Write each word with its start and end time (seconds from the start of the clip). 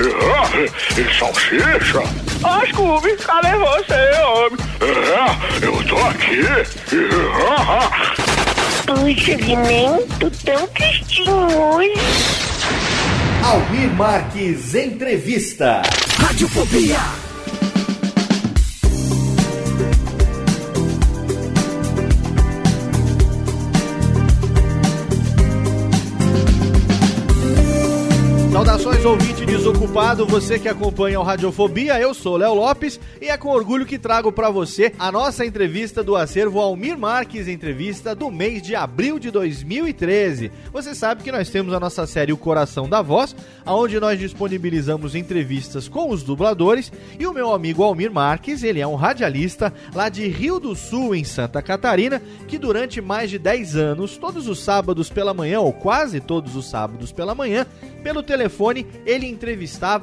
É, 0.00 1.00
e 1.00 1.18
salsicha? 1.18 2.00
Ó, 2.42 2.58
oh, 2.58 2.66
Scooby, 2.66 3.16
cadê 3.16 3.56
você, 3.56 4.22
homem? 4.22 4.58
É, 4.80 5.64
eu 5.64 5.84
tô 5.84 5.96
aqui. 5.98 6.42
Puxa, 8.86 9.36
Vinento, 9.36 10.30
tão 10.44 10.66
tristinho 10.68 11.58
hoje. 11.58 11.94
Almir 13.44 13.90
Marques 13.94 14.74
Entrevista. 14.74 15.82
Radiofobia. 16.18 17.23
Desocupado, 29.94 30.26
você 30.26 30.58
que 30.58 30.68
acompanha 30.68 31.20
o 31.20 31.22
Radiofobia, 31.22 32.00
eu 32.00 32.12
sou 32.12 32.36
Léo 32.36 32.52
Lopes 32.52 32.98
e 33.20 33.28
é 33.28 33.36
com 33.36 33.50
orgulho 33.50 33.86
que 33.86 33.96
trago 33.96 34.32
para 34.32 34.50
você 34.50 34.92
a 34.98 35.12
nossa 35.12 35.46
entrevista 35.46 36.02
do 36.02 36.16
acervo 36.16 36.58
Almir 36.58 36.98
Marques, 36.98 37.46
entrevista 37.46 38.12
do 38.12 38.28
mês 38.28 38.60
de 38.60 38.74
abril 38.74 39.20
de 39.20 39.30
2013. 39.30 40.50
Você 40.72 40.96
sabe 40.96 41.22
que 41.22 41.30
nós 41.30 41.48
temos 41.48 41.72
a 41.72 41.78
nossa 41.78 42.08
série 42.08 42.32
O 42.32 42.36
Coração 42.36 42.88
da 42.88 43.00
Voz, 43.00 43.36
onde 43.64 44.00
nós 44.00 44.18
disponibilizamos 44.18 45.14
entrevistas 45.14 45.86
com 45.86 46.10
os 46.10 46.24
dubladores 46.24 46.90
e 47.16 47.24
o 47.24 47.32
meu 47.32 47.52
amigo 47.52 47.84
Almir 47.84 48.10
Marques, 48.10 48.64
ele 48.64 48.80
é 48.80 48.86
um 48.86 48.96
radialista 48.96 49.72
lá 49.94 50.08
de 50.08 50.26
Rio 50.26 50.58
do 50.58 50.74
Sul, 50.74 51.14
em 51.14 51.22
Santa 51.22 51.62
Catarina, 51.62 52.20
que 52.48 52.58
durante 52.58 53.00
mais 53.00 53.30
de 53.30 53.38
10 53.38 53.76
anos, 53.76 54.16
todos 54.16 54.48
os 54.48 54.58
sábados 54.58 55.08
pela 55.08 55.32
manhã, 55.32 55.60
ou 55.60 55.72
quase 55.72 56.20
todos 56.20 56.56
os 56.56 56.68
sábados 56.68 57.12
pela 57.12 57.32
manhã, 57.32 57.64
pelo 58.02 58.22
telefone, 58.22 58.86
ele 59.06 59.26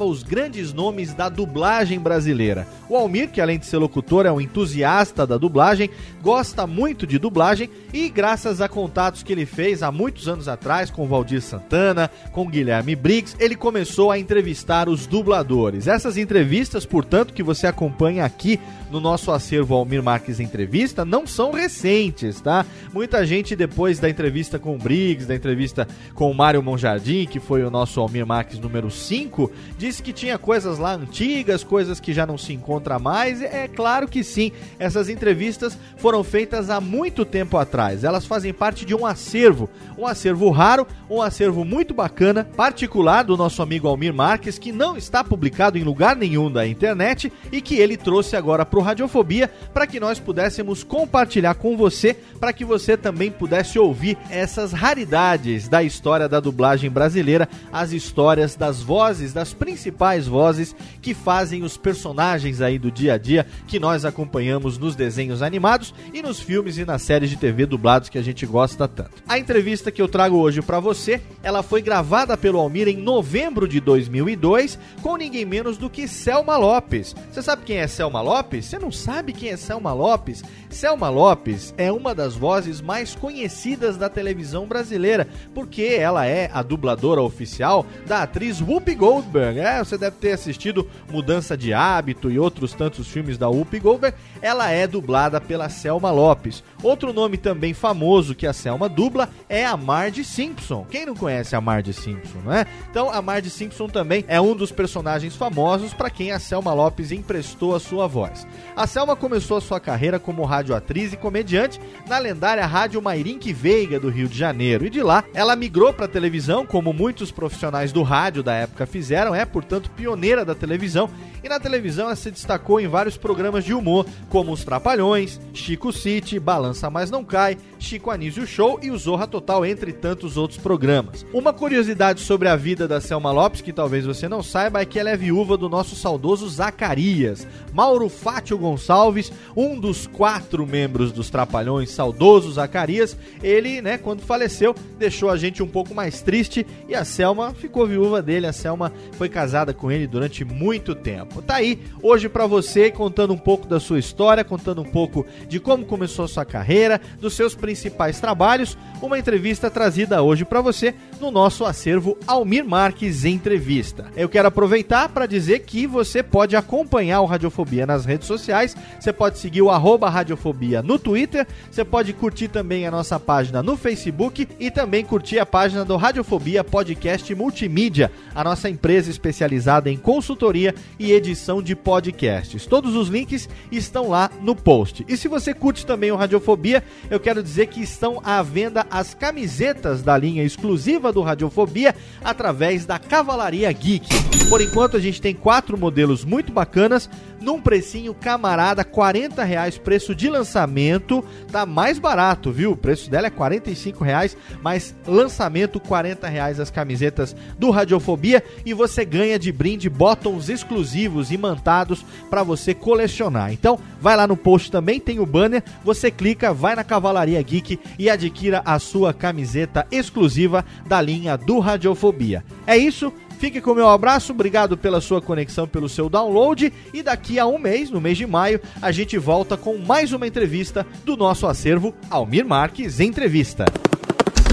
os 0.01 0.21
grandes 0.21 0.71
nomes 0.71 1.11
da 1.11 1.27
dublagem 1.27 1.99
brasileira. 1.99 2.67
O 2.87 2.95
Almir, 2.95 3.29
que 3.31 3.41
além 3.41 3.57
de 3.57 3.65
ser 3.65 3.77
locutor, 3.77 4.27
é 4.27 4.31
um 4.31 4.39
entusiasta 4.39 5.25
da 5.25 5.37
dublagem, 5.37 5.89
gosta 6.21 6.67
muito 6.67 7.07
de 7.07 7.17
dublagem 7.17 7.67
e, 7.91 8.07
graças 8.07 8.61
a 8.61 8.69
contatos 8.69 9.23
que 9.23 9.33
ele 9.33 9.45
fez 9.45 9.81
há 9.81 9.91
muitos 9.91 10.27
anos 10.27 10.47
atrás 10.47 10.91
com 10.91 11.07
Valdir 11.07 11.41
Santana, 11.41 12.11
com 12.31 12.47
Guilherme 12.47 12.95
Briggs, 12.95 13.35
ele 13.39 13.55
começou 13.55 14.11
a 14.11 14.19
entrevistar 14.19 14.87
os 14.87 15.07
dubladores. 15.07 15.87
Essas 15.87 16.15
entrevistas, 16.15 16.85
portanto, 16.85 17.33
que 17.33 17.41
você 17.41 17.65
acompanha 17.65 18.23
aqui 18.23 18.59
no 18.91 18.99
nosso 18.99 19.31
acervo 19.31 19.73
Almir 19.73 20.03
Marques 20.03 20.39
Entrevista, 20.39 21.03
não 21.03 21.25
são 21.25 21.51
recentes, 21.51 22.39
tá? 22.39 22.65
Muita 22.93 23.25
gente, 23.25 23.55
depois 23.55 23.99
da 23.99 24.09
entrevista 24.09 24.59
com 24.59 24.75
o 24.75 24.77
Briggs, 24.77 25.27
da 25.27 25.33
entrevista 25.33 25.87
com 26.13 26.29
o 26.29 26.35
Mário 26.35 26.61
Monjardim, 26.61 27.25
que 27.25 27.39
foi 27.39 27.63
o 27.63 27.71
nosso 27.71 27.99
Almir 27.99 28.27
Marques 28.27 28.59
número 28.59 28.91
5, 28.91 29.49
disse 29.77 30.01
que 30.03 30.13
tinha 30.13 30.37
coisas 30.37 30.77
lá 30.77 30.93
antigas, 30.93 31.63
coisas 31.63 31.99
que 31.99 32.13
já 32.13 32.25
não 32.25 32.37
se 32.37 32.53
encontra 32.53 32.99
mais. 32.99 33.41
É 33.41 33.67
claro 33.67 34.07
que 34.07 34.23
sim, 34.23 34.51
essas 34.77 35.09
entrevistas 35.09 35.77
foram 35.97 36.23
feitas 36.23 36.69
há 36.69 36.79
muito 36.79 37.25
tempo 37.25 37.57
atrás. 37.57 38.03
Elas 38.03 38.25
fazem 38.25 38.53
parte 38.53 38.85
de 38.85 38.95
um 38.95 39.05
acervo, 39.05 39.69
um 39.97 40.05
acervo 40.05 40.49
raro, 40.49 40.87
um 41.09 41.21
acervo 41.21 41.65
muito 41.65 41.93
bacana, 41.93 42.47
particular 42.55 43.23
do 43.23 43.37
nosso 43.37 43.61
amigo 43.61 43.87
Almir 43.87 44.13
Marques, 44.13 44.57
que 44.57 44.71
não 44.71 44.97
está 44.97 45.23
publicado 45.23 45.77
em 45.77 45.83
lugar 45.83 46.15
nenhum 46.15 46.51
da 46.51 46.67
internet 46.67 47.31
e 47.51 47.61
que 47.61 47.75
ele 47.75 47.97
trouxe 47.97 48.35
agora 48.35 48.65
para 48.65 48.79
o 48.79 48.81
Radiofobia 48.81 49.49
para 49.73 49.87
que 49.87 49.99
nós 49.99 50.19
pudéssemos 50.19 50.83
compartilhar 50.83 51.55
com 51.55 51.77
você, 51.77 52.13
para 52.39 52.53
que 52.53 52.65
você 52.65 52.97
também 52.97 53.31
pudesse 53.31 53.77
ouvir 53.79 54.17
essas 54.29 54.71
raridades 54.71 55.67
da 55.67 55.83
história 55.83 56.27
da 56.27 56.39
dublagem 56.39 56.89
brasileira, 56.89 57.47
as 57.71 57.91
histórias 57.91 58.55
das 58.55 58.81
vozes, 58.81 59.33
das 59.33 59.50
principais 59.53 60.27
vozes 60.27 60.75
que 61.01 61.13
fazem 61.13 61.63
os 61.63 61.77
personagens 61.77 62.61
aí 62.61 62.77
do 62.77 62.91
dia 62.91 63.13
a 63.13 63.17
dia 63.17 63.45
que 63.67 63.79
nós 63.79 64.05
acompanhamos 64.05 64.77
nos 64.77 64.95
desenhos 64.95 65.41
animados 65.41 65.93
e 66.13 66.21
nos 66.21 66.39
filmes 66.39 66.77
e 66.77 66.85
nas 66.85 67.01
séries 67.01 67.29
de 67.29 67.37
TV 67.37 67.65
dublados 67.65 68.09
que 68.09 68.17
a 68.17 68.21
gente 68.21 68.45
gosta 68.45 68.87
tanto. 68.87 69.23
A 69.27 69.37
entrevista 69.37 69.91
que 69.91 70.01
eu 70.01 70.07
trago 70.07 70.37
hoje 70.37 70.61
para 70.61 70.79
você, 70.79 71.21
ela 71.43 71.63
foi 71.63 71.81
gravada 71.81 72.37
pelo 72.37 72.59
Almir 72.59 72.87
em 72.87 72.97
novembro 72.97 73.67
de 73.67 73.79
2002 73.79 74.77
com 75.01 75.15
ninguém 75.17 75.45
menos 75.45 75.77
do 75.77 75.89
que 75.89 76.07
Selma 76.07 76.57
Lopes. 76.57 77.15
Você 77.31 77.41
sabe 77.41 77.63
quem 77.65 77.77
é 77.77 77.87
Selma 77.87 78.21
Lopes? 78.21 78.65
Você 78.65 78.79
não 78.79 78.91
sabe 78.91 79.33
quem 79.33 79.49
é 79.49 79.57
Selma 79.57 79.93
Lopes? 79.93 80.43
Selma 80.69 81.09
Lopes 81.09 81.73
é 81.77 81.91
uma 81.91 82.15
das 82.15 82.35
vozes 82.35 82.81
mais 82.81 83.15
conhecidas 83.15 83.97
da 83.97 84.09
televisão 84.09 84.65
brasileira, 84.65 85.27
porque 85.53 85.83
ela 85.83 86.25
é 86.25 86.49
a 86.53 86.61
dubladora 86.61 87.21
oficial 87.21 87.85
da 88.05 88.23
atriz 88.23 88.61
Whoopi 88.61 88.95
Goldberg. 88.95 89.40
É, 89.43 89.79
você 89.79 89.97
deve 89.97 90.17
ter 90.17 90.31
assistido 90.31 90.87
Mudança 91.09 91.57
de 91.57 91.73
Hábito 91.73 92.29
e 92.29 92.39
outros 92.39 92.73
tantos 92.73 93.07
filmes 93.07 93.37
da 93.37 93.49
Whoopi 93.49 93.79
Goldberg. 93.79 94.15
Ela 94.41 94.69
é 94.71 94.87
dublada 94.87 95.39
pela 95.39 95.69
Selma 95.69 96.11
Lopes. 96.11 96.63
Outro 96.83 97.13
nome 97.13 97.37
também 97.37 97.73
famoso 97.73 98.35
que 98.35 98.47
a 98.47 98.53
Selma 98.53 98.87
dubla 98.87 99.29
é 99.47 99.65
a 99.65 99.77
Marge 99.77 100.23
Simpson. 100.23 100.85
Quem 100.89 101.05
não 101.05 101.15
conhece 101.15 101.55
a 101.55 101.61
Marge 101.61 101.93
Simpson, 101.93 102.39
não 102.43 102.53
é? 102.53 102.65
Então 102.89 103.11
a 103.11 103.21
Marge 103.21 103.49
Simpson 103.49 103.87
também 103.87 104.25
é 104.27 104.39
um 104.39 104.55
dos 104.55 104.71
personagens 104.71 105.35
famosos 105.35 105.93
para 105.93 106.09
quem 106.09 106.31
a 106.31 106.39
Selma 106.39 106.73
Lopes 106.73 107.11
emprestou 107.11 107.75
a 107.75 107.79
sua 107.79 108.07
voz. 108.07 108.47
A 108.75 108.87
Selma 108.87 109.15
começou 109.15 109.57
a 109.57 109.61
sua 109.61 109.79
carreira 109.79 110.19
como 110.19 110.45
radioatriz 110.45 111.13
e 111.13 111.17
comediante 111.17 111.79
na 112.07 112.17
lendária 112.17 112.65
Rádio 112.65 113.01
Mairink 113.01 113.51
Veiga 113.53 113.99
do 113.99 114.09
Rio 114.09 114.27
de 114.27 114.37
Janeiro 114.37 114.85
e 114.85 114.89
de 114.89 115.01
lá 115.01 115.23
ela 115.33 115.55
migrou 115.55 115.93
para 115.93 116.05
a 116.05 116.09
televisão 116.09 116.65
como 116.65 116.93
muitos 116.93 117.31
profissionais 117.31 117.91
do 117.91 118.03
rádio 118.03 118.43
da 118.43 118.53
época 118.53 118.85
fizeram, 118.85 119.30
é, 119.33 119.45
portanto, 119.45 119.91
pioneira 119.91 120.45
da 120.45 120.55
televisão. 120.55 121.09
E 121.43 121.49
na 121.49 121.59
televisão 121.59 122.05
ela 122.05 122.15
se 122.15 122.31
destacou 122.31 122.79
em 122.79 122.87
vários 122.87 123.17
programas 123.17 123.63
de 123.63 123.73
humor, 123.73 124.05
como 124.29 124.51
Os 124.51 124.63
Trapalhões, 124.63 125.39
Chico 125.53 125.91
City, 125.91 126.39
Balança 126.39 126.89
Mas 126.89 127.09
Não 127.09 127.23
Cai, 127.23 127.57
Chico 127.81 128.11
Anísio 128.11 128.45
Show 128.45 128.79
e 128.81 128.91
o 128.91 128.97
Zorra 128.97 129.27
Total, 129.27 129.65
entre 129.65 129.91
tantos 129.91 130.37
outros 130.37 130.59
programas. 130.59 131.25
Uma 131.33 131.51
curiosidade 131.51 132.21
sobre 132.21 132.47
a 132.47 132.55
vida 132.55 132.87
da 132.87 133.01
Selma 133.01 133.31
Lopes, 133.31 133.61
que 133.61 133.73
talvez 133.73 134.05
você 134.05 134.29
não 134.29 134.43
saiba, 134.43 134.81
é 134.81 134.85
que 134.85 134.99
ela 134.99 135.09
é 135.09 135.17
viúva 135.17 135.57
do 135.57 135.67
nosso 135.67 135.95
saudoso 135.95 136.47
Zacarias. 136.47 137.47
Mauro 137.73 138.07
Fátio 138.07 138.57
Gonçalves, 138.57 139.31
um 139.55 139.79
dos 139.79 140.07
quatro 140.07 140.65
membros 140.65 141.11
dos 141.11 141.29
Trapalhões, 141.29 141.89
saudoso 141.89 142.51
Zacarias, 142.51 143.17
ele, 143.41 143.81
né, 143.81 143.97
quando 143.97 144.21
faleceu, 144.21 144.75
deixou 144.97 145.29
a 145.29 145.37
gente 145.37 145.63
um 145.63 145.67
pouco 145.67 145.93
mais 145.93 146.21
triste 146.21 146.65
e 146.87 146.93
a 146.93 147.03
Selma 147.03 147.53
ficou 147.53 147.87
viúva 147.87 148.21
dele, 148.21 148.45
a 148.45 148.53
Selma 148.53 148.91
foi 149.13 149.27
casada 149.27 149.73
com 149.73 149.91
ele 149.91 150.05
durante 150.05 150.45
muito 150.45 150.93
tempo. 150.93 151.41
Tá 151.41 151.55
aí 151.55 151.79
hoje 152.01 152.29
para 152.29 152.45
você 152.45 152.91
contando 152.91 153.33
um 153.33 153.37
pouco 153.37 153.67
da 153.67 153.79
sua 153.79 153.99
história, 153.99 154.43
contando 154.43 154.81
um 154.81 154.89
pouco 154.89 155.25
de 155.47 155.59
como 155.59 155.85
começou 155.85 156.25
a 156.25 156.27
sua 156.27 156.45
carreira, 156.45 157.01
dos 157.19 157.33
seus 157.33 157.55
principais 157.71 158.19
trabalhos, 158.19 158.77
uma 159.01 159.17
entrevista 159.17 159.71
trazida 159.71 160.21
hoje 160.21 160.43
para 160.43 160.59
você 160.59 160.93
no 161.21 161.29
nosso 161.29 161.63
acervo 161.63 162.17
Almir 162.25 162.65
Marques 162.65 163.25
Entrevista. 163.25 164.07
Eu 164.15 164.27
quero 164.27 164.47
aproveitar 164.47 165.07
para 165.09 165.27
dizer 165.27 165.59
que 165.59 165.85
você 165.85 166.23
pode 166.23 166.55
acompanhar 166.55 167.21
o 167.21 167.27
Radiofobia 167.27 167.85
nas 167.85 168.05
redes 168.05 168.27
sociais, 168.27 168.75
você 168.99 169.13
pode 169.13 169.37
seguir 169.37 169.61
o 169.61 169.69
arroba 169.69 170.09
Radiofobia 170.09 170.81
no 170.81 170.97
Twitter, 170.97 171.45
você 171.69 171.85
pode 171.85 172.11
curtir 172.11 172.47
também 172.47 172.87
a 172.87 172.91
nossa 172.91 173.19
página 173.19 173.61
no 173.61 173.77
Facebook 173.77 174.47
e 174.59 174.71
também 174.71 175.05
curtir 175.05 175.37
a 175.37 175.45
página 175.45 175.85
do 175.85 175.95
Radiofobia 175.95 176.63
Podcast 176.63 177.33
Multimídia, 177.35 178.11
a 178.33 178.43
nossa 178.43 178.67
empresa 178.67 179.11
especializada 179.11 179.91
em 179.91 179.97
consultoria 179.97 180.73
e 180.97 181.11
edição 181.11 181.61
de 181.61 181.75
podcasts. 181.75 182.65
Todos 182.65 182.95
os 182.95 183.09
links 183.09 183.47
estão 183.71 184.09
lá 184.09 184.31
no 184.41 184.55
post. 184.55 185.05
E 185.07 185.15
se 185.15 185.27
você 185.27 185.53
curte 185.53 185.85
também 185.85 186.11
o 186.11 186.15
Radiofobia, 186.15 186.83
eu 187.11 187.19
quero 187.19 187.43
dizer 187.43 187.67
que 187.67 187.79
estão 187.79 188.19
à 188.23 188.41
venda 188.41 188.87
as 188.89 189.13
camisetas 189.13 190.01
da 190.01 190.17
linha 190.17 190.43
exclusiva 190.43 191.10
do 191.11 191.21
Radiofobia 191.21 191.95
através 192.23 192.85
da 192.85 192.97
Cavalaria 192.99 193.71
Geek. 193.71 194.07
Por 194.49 194.61
enquanto 194.61 194.97
a 194.97 194.99
gente 194.99 195.21
tem 195.21 195.33
quatro 195.33 195.77
modelos 195.77 196.25
muito 196.25 196.51
bacanas, 196.51 197.09
num 197.41 197.59
precinho 197.59 198.13
camarada, 198.13 198.83
40 198.83 199.43
reais 199.43 199.77
preço 199.77 200.13
de 200.13 200.29
lançamento, 200.29 201.23
tá 201.51 201.65
mais 201.65 201.97
barato, 201.97 202.51
viu? 202.51 202.71
O 202.71 202.77
preço 202.77 203.09
dela 203.09 203.27
é 203.27 203.31
45 203.31 204.03
reais, 204.03 204.37
mas 204.61 204.95
lançamento 205.07 205.79
40 205.79 206.27
reais 206.27 206.59
as 206.59 206.69
camisetas 206.69 207.35
do 207.57 207.71
Radiofobia 207.71 208.43
e 208.65 208.73
você 208.73 209.03
ganha 209.03 209.39
de 209.39 209.51
brinde 209.51 209.89
botões 209.89 210.49
exclusivos 210.49 211.31
imantados 211.31 212.05
para 212.29 212.43
você 212.43 212.73
colecionar. 212.73 213.51
Então, 213.51 213.79
vai 213.99 214.15
lá 214.15 214.27
no 214.27 214.37
post 214.37 214.71
também, 214.71 214.99
tem 214.99 215.19
o 215.19 215.25
banner, 215.25 215.63
você 215.83 216.11
clica, 216.11 216.53
vai 216.53 216.75
na 216.75 216.83
Cavalaria 216.83 217.41
Geek 217.41 217.79
e 217.97 218.09
adquira 218.09 218.61
a 218.63 218.77
sua 218.77 219.13
camiseta 219.13 219.87
exclusiva 219.91 220.63
da 220.85 221.00
linha 221.01 221.37
do 221.37 221.59
Radiofobia. 221.59 222.43
É 222.65 222.77
isso, 222.77 223.11
Fique 223.41 223.59
com 223.59 223.71
o 223.71 223.75
meu 223.75 223.89
abraço, 223.89 224.33
obrigado 224.33 224.77
pela 224.77 225.01
sua 225.01 225.19
conexão, 225.19 225.67
pelo 225.67 225.89
seu 225.89 226.07
download. 226.07 226.71
E 226.93 227.01
daqui 227.01 227.39
a 227.39 227.47
um 227.47 227.57
mês, 227.57 227.89
no 227.89 227.99
mês 227.99 228.15
de 228.15 228.27
maio, 228.27 228.61
a 228.79 228.91
gente 228.91 229.17
volta 229.17 229.57
com 229.57 229.79
mais 229.79 230.13
uma 230.13 230.27
entrevista 230.27 230.85
do 231.03 231.17
nosso 231.17 231.47
acervo 231.47 231.91
Almir 232.07 232.45
Marques 232.45 232.99
Entrevista. 232.99 233.65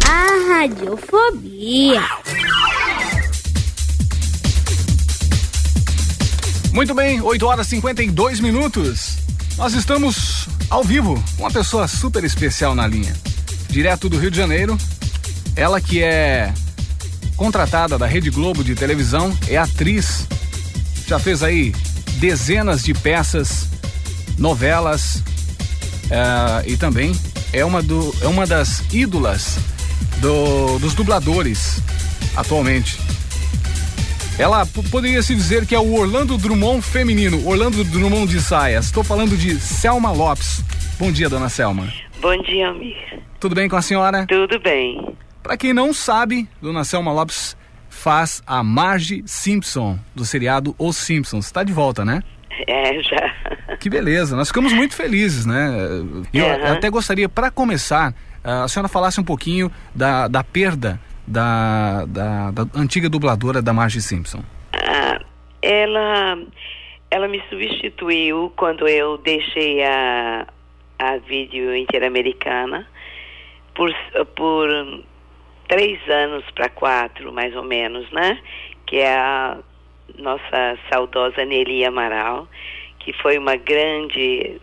A 0.09 0.55
Radiofobia. 0.55 2.01
Muito 6.73 6.95
bem, 6.95 7.21
8 7.21 7.47
horas 7.47 7.67
e 7.67 7.71
52 7.77 8.41
minutos. 8.41 9.19
Nós 9.59 9.75
estamos 9.75 10.49
ao 10.71 10.83
vivo 10.83 11.23
com 11.37 11.43
uma 11.43 11.51
pessoa 11.51 11.87
super 11.87 12.25
especial 12.25 12.75
na 12.75 12.87
linha. 12.87 13.15
Direto 13.69 14.09
do 14.09 14.17
Rio 14.17 14.31
de 14.31 14.39
Janeiro. 14.39 14.79
Ela 15.57 15.81
que 15.81 16.03
é 16.03 16.53
contratada 17.37 17.97
da 17.97 18.07
Rede 18.07 18.31
Globo 18.31 18.65
de 18.65 18.75
televisão, 18.75 19.37
é 19.49 19.57
atriz, 19.57 20.27
já 21.07 21.19
fez 21.19 21.43
aí 21.43 21.73
dezenas 22.19 22.83
de 22.83 22.93
peças, 22.93 23.69
novelas 24.37 25.23
é, 26.11 26.71
e 26.71 26.77
também 26.77 27.13
é 27.53 27.65
uma, 27.65 27.83
do, 27.83 28.15
é 28.23 28.27
uma 28.27 28.47
das 28.47 28.83
ídolas 28.93 29.59
do, 30.21 30.79
dos 30.79 30.95
dubladores 30.95 31.83
atualmente. 32.37 32.99
Ela 34.39 34.65
poderia 34.91 35.21
se 35.23 35.35
dizer 35.35 35.67
que 35.67 35.75
é 35.75 35.79
o 35.79 35.95
Orlando 35.95 36.39
Drummond 36.39 36.83
feminino, 36.83 37.45
Orlando 37.47 37.83
Drummond 37.83 38.33
de 38.33 38.41
saias. 38.41 38.87
Estou 38.87 39.03
falando 39.03 39.37
de 39.37 39.59
Selma 39.59 40.13
Lopes. 40.13 40.63
Bom 40.99 41.11
dia, 41.11 41.29
dona 41.29 41.49
Selma. 41.49 41.93
Bom 42.21 42.41
dia, 42.43 42.69
Amir. 42.69 42.97
Tudo 43.41 43.55
bem 43.55 43.69
com 43.69 43.77
a 43.77 43.83
senhora? 43.83 44.27
Tudo 44.27 44.61
bem. 44.61 45.17
Para 45.49 45.57
quem 45.57 45.73
não 45.73 45.95
sabe, 45.95 46.47
Dona 46.61 46.85
Selma 46.85 47.11
Lopes 47.11 47.57
faz 47.89 48.43
a 48.47 48.63
Marge 48.63 49.23
Simpson 49.25 49.99
do 50.15 50.23
seriado 50.23 50.77
Os 50.79 50.99
Simpsons. 50.99 51.47
Está 51.47 51.65
de 51.65 51.73
volta, 51.73 52.05
né? 52.05 52.23
É, 52.67 53.03
já. 53.03 53.77
Que 53.81 53.89
beleza, 53.89 54.37
nós 54.37 54.49
ficamos 54.49 54.75
muito 54.75 54.95
felizes, 54.95 55.47
né? 55.47 55.71
Eu 56.35 56.45
uhum. 56.45 56.73
até 56.73 56.91
gostaria, 56.91 57.31
para 57.31 57.51
começar, 57.51 58.13
a 58.45 58.69
senhora 58.69 58.91
falasse 58.91 59.19
um 59.23 59.25
pouquinho 59.25 59.73
da, 59.95 60.29
da 60.29 60.45
perda 60.45 61.01
da, 61.27 62.05
da, 62.05 62.51
da 62.51 62.67
antiga 62.75 63.09
dubladora 63.09 63.63
da 63.63 63.73
Marge 63.73 64.03
Simpson. 64.03 64.45
Ah, 64.75 65.19
ela, 65.63 66.37
ela 67.11 67.27
me 67.27 67.43
substituiu 67.49 68.53
quando 68.55 68.87
eu 68.87 69.17
deixei 69.17 69.83
a, 69.83 70.47
a 70.99 71.17
vídeo 71.17 71.75
interamericana 71.75 72.87
por, 73.75 73.91
por 74.37 74.69
três 75.69 76.01
anos 76.09 76.45
para 76.53 76.69
quatro, 76.69 77.33
mais 77.33 77.55
ou 77.55 77.63
menos, 77.63 78.11
né? 78.11 78.41
Que 78.87 78.99
é 78.99 79.15
a 79.15 79.59
nossa 80.19 80.79
saudosa 80.91 81.45
Nelly 81.45 81.85
Amaral, 81.85 82.49
que 82.99 83.13
foi 83.13 83.39
uma 83.39 83.57
grande 83.57 84.61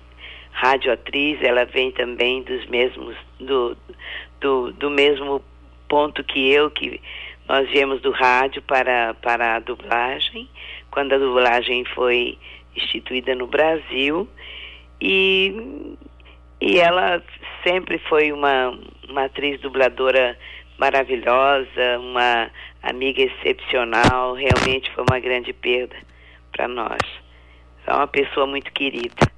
radioatriz, 0.52 1.42
ela 1.42 1.66
vem 1.66 1.92
também 1.92 2.42
dos 2.42 2.66
mesmos, 2.68 3.16
do, 3.40 3.78
do, 4.40 4.72
do 4.74 4.90
mesmo 4.90 5.44
ponto 5.88 6.24
que 6.24 6.52
eu, 6.52 6.72
que 6.72 7.00
nós 7.48 7.70
viemos 7.70 8.02
do 8.02 8.12
rádio 8.12 8.62
para, 8.62 9.14
para 9.16 9.56
a 9.56 9.60
dublagem, 9.60 10.50
quando 10.90 11.14
a 11.14 11.18
dublagem 11.18 11.86
foi 11.94 12.38
instituída 12.76 13.36
no 13.36 13.48
Brasil, 13.48 14.28
e, 15.00 15.96
e 16.62 16.80
ela 16.80 17.22
sempre 17.64 17.98
foi 18.00 18.32
uma, 18.32 18.78
uma 19.10 19.26
atriz 19.26 19.60
dubladora 19.60 20.38
maravilhosa, 20.78 22.00
uma 22.00 22.50
amiga 22.84 23.22
excepcional, 23.22 24.34
realmente 24.34 24.92
foi 24.94 25.04
uma 25.10 25.20
grande 25.20 25.54
perda 25.54 25.96
para 26.52 26.68
nós. 26.68 27.00
É 27.88 27.94
uma 27.94 28.08
pessoa 28.08 28.48
muito 28.48 28.72
querida. 28.72 29.36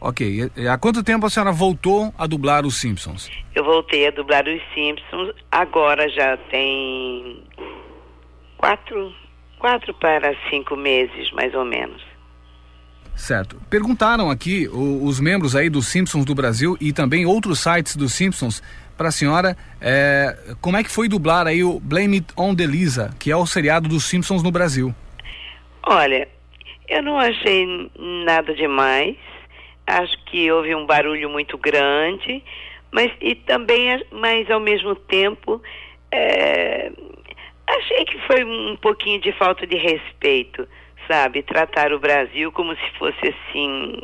Ok. 0.00 0.50
E 0.56 0.68
há 0.68 0.76
quanto 0.76 1.02
tempo 1.02 1.26
a 1.26 1.30
senhora 1.30 1.52
voltou 1.52 2.12
a 2.18 2.26
dublar 2.26 2.66
os 2.66 2.80
Simpsons? 2.80 3.30
Eu 3.54 3.64
voltei 3.64 4.06
a 4.08 4.10
dublar 4.10 4.44
os 4.48 4.60
Simpsons, 4.74 5.32
agora 5.50 6.08
já 6.08 6.36
tem 6.50 7.44
quatro, 8.58 9.14
quatro 9.58 9.94
para 9.94 10.34
cinco 10.50 10.76
meses, 10.76 11.30
mais 11.32 11.54
ou 11.54 11.64
menos. 11.64 12.02
Certo. 13.14 13.60
Perguntaram 13.70 14.30
aqui 14.30 14.68
o, 14.68 15.04
os 15.04 15.20
membros 15.20 15.54
aí 15.54 15.70
dos 15.70 15.86
Simpsons 15.86 16.24
do 16.24 16.34
Brasil 16.34 16.76
e 16.80 16.92
também 16.92 17.26
outros 17.26 17.60
sites 17.60 17.94
dos 17.94 18.12
Simpsons 18.12 18.62
para 19.02 19.08
a 19.08 19.12
senhora 19.12 19.56
é, 19.80 20.36
como 20.60 20.76
é 20.76 20.84
que 20.84 20.90
foi 20.90 21.08
dublar 21.08 21.48
aí 21.48 21.64
o 21.64 21.80
Blame 21.80 22.18
It 22.18 22.28
on 22.36 22.54
the 22.54 22.64
Lisa, 22.64 23.10
que 23.18 23.32
é 23.32 23.36
o 23.36 23.44
seriado 23.44 23.88
dos 23.88 24.04
Simpsons 24.04 24.44
no 24.44 24.52
Brasil. 24.52 24.94
Olha, 25.84 26.28
eu 26.88 27.02
não 27.02 27.18
achei 27.18 27.66
nada 28.24 28.54
demais. 28.54 29.16
Acho 29.88 30.16
que 30.26 30.52
houve 30.52 30.72
um 30.72 30.86
barulho 30.86 31.28
muito 31.28 31.58
grande, 31.58 32.44
mas 32.92 33.10
e 33.20 33.34
também, 33.34 34.04
mas 34.12 34.48
ao 34.48 34.60
mesmo 34.60 34.94
tempo, 34.94 35.60
é, 36.12 36.92
achei 37.66 38.04
que 38.04 38.20
foi 38.28 38.44
um 38.44 38.76
pouquinho 38.76 39.20
de 39.20 39.32
falta 39.32 39.66
de 39.66 39.76
respeito, 39.76 40.68
sabe? 41.08 41.42
Tratar 41.42 41.92
o 41.92 41.98
Brasil 41.98 42.52
como 42.52 42.76
se 42.76 42.90
fosse 42.96 43.34
assim 43.34 44.00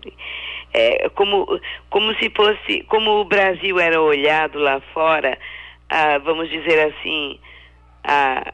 é, 0.78 1.08
como, 1.11 1.61
como 1.90 2.14
se 2.14 2.30
fosse, 2.30 2.82
como 2.88 3.20
o 3.20 3.25
Brasil 3.25 3.80
era 3.80 4.00
olhado 4.00 4.58
lá 4.58 4.80
fora, 4.94 5.38
ah, 5.88 6.18
vamos 6.18 6.49
dizer 6.49 6.92
assim, 6.92 7.38
há, 8.04 8.52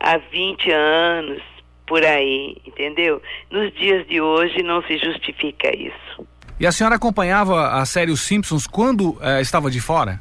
há 0.00 0.18
20 0.18 0.70
anos, 0.70 1.42
por 1.86 2.04
aí, 2.04 2.56
entendeu? 2.66 3.20
Nos 3.50 3.72
dias 3.74 4.06
de 4.08 4.20
hoje 4.20 4.62
não 4.62 4.82
se 4.82 4.98
justifica 4.98 5.70
isso. 5.76 6.26
E 6.58 6.66
a 6.66 6.72
senhora 6.72 6.96
acompanhava 6.96 7.68
a 7.68 7.84
série 7.84 8.10
Os 8.10 8.20
Simpsons 8.20 8.66
quando 8.66 9.18
eh, 9.20 9.40
estava 9.40 9.70
de 9.70 9.80
fora? 9.80 10.20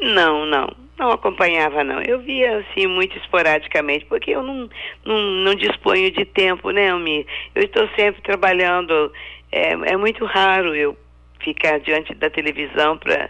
Não, 0.00 0.46
não. 0.46 0.74
Não 0.98 1.10
acompanhava, 1.10 1.82
não. 1.82 2.00
Eu 2.02 2.20
via, 2.20 2.58
assim, 2.58 2.86
muito 2.86 3.16
esporadicamente, 3.18 4.04
porque 4.06 4.30
eu 4.30 4.42
não, 4.42 4.68
não, 5.04 5.20
não 5.44 5.54
disponho 5.54 6.10
de 6.12 6.24
tempo, 6.24 6.70
né, 6.70 6.90
Almir? 6.90 7.26
Eu 7.54 7.64
estou 7.64 7.88
sempre 7.96 8.22
trabalhando 8.22 9.12
é, 9.52 9.72
é 9.72 9.96
muito 9.96 10.24
raro 10.24 10.74
eu 10.74 10.96
ficar 11.44 11.78
diante 11.80 12.14
da 12.14 12.30
televisão 12.30 12.98
para 12.98 13.28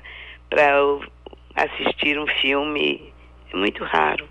assistir 1.57 2.19
um 2.19 2.27
filme. 2.41 3.13
É 3.53 3.57
muito 3.57 3.85
raro. 3.85 4.27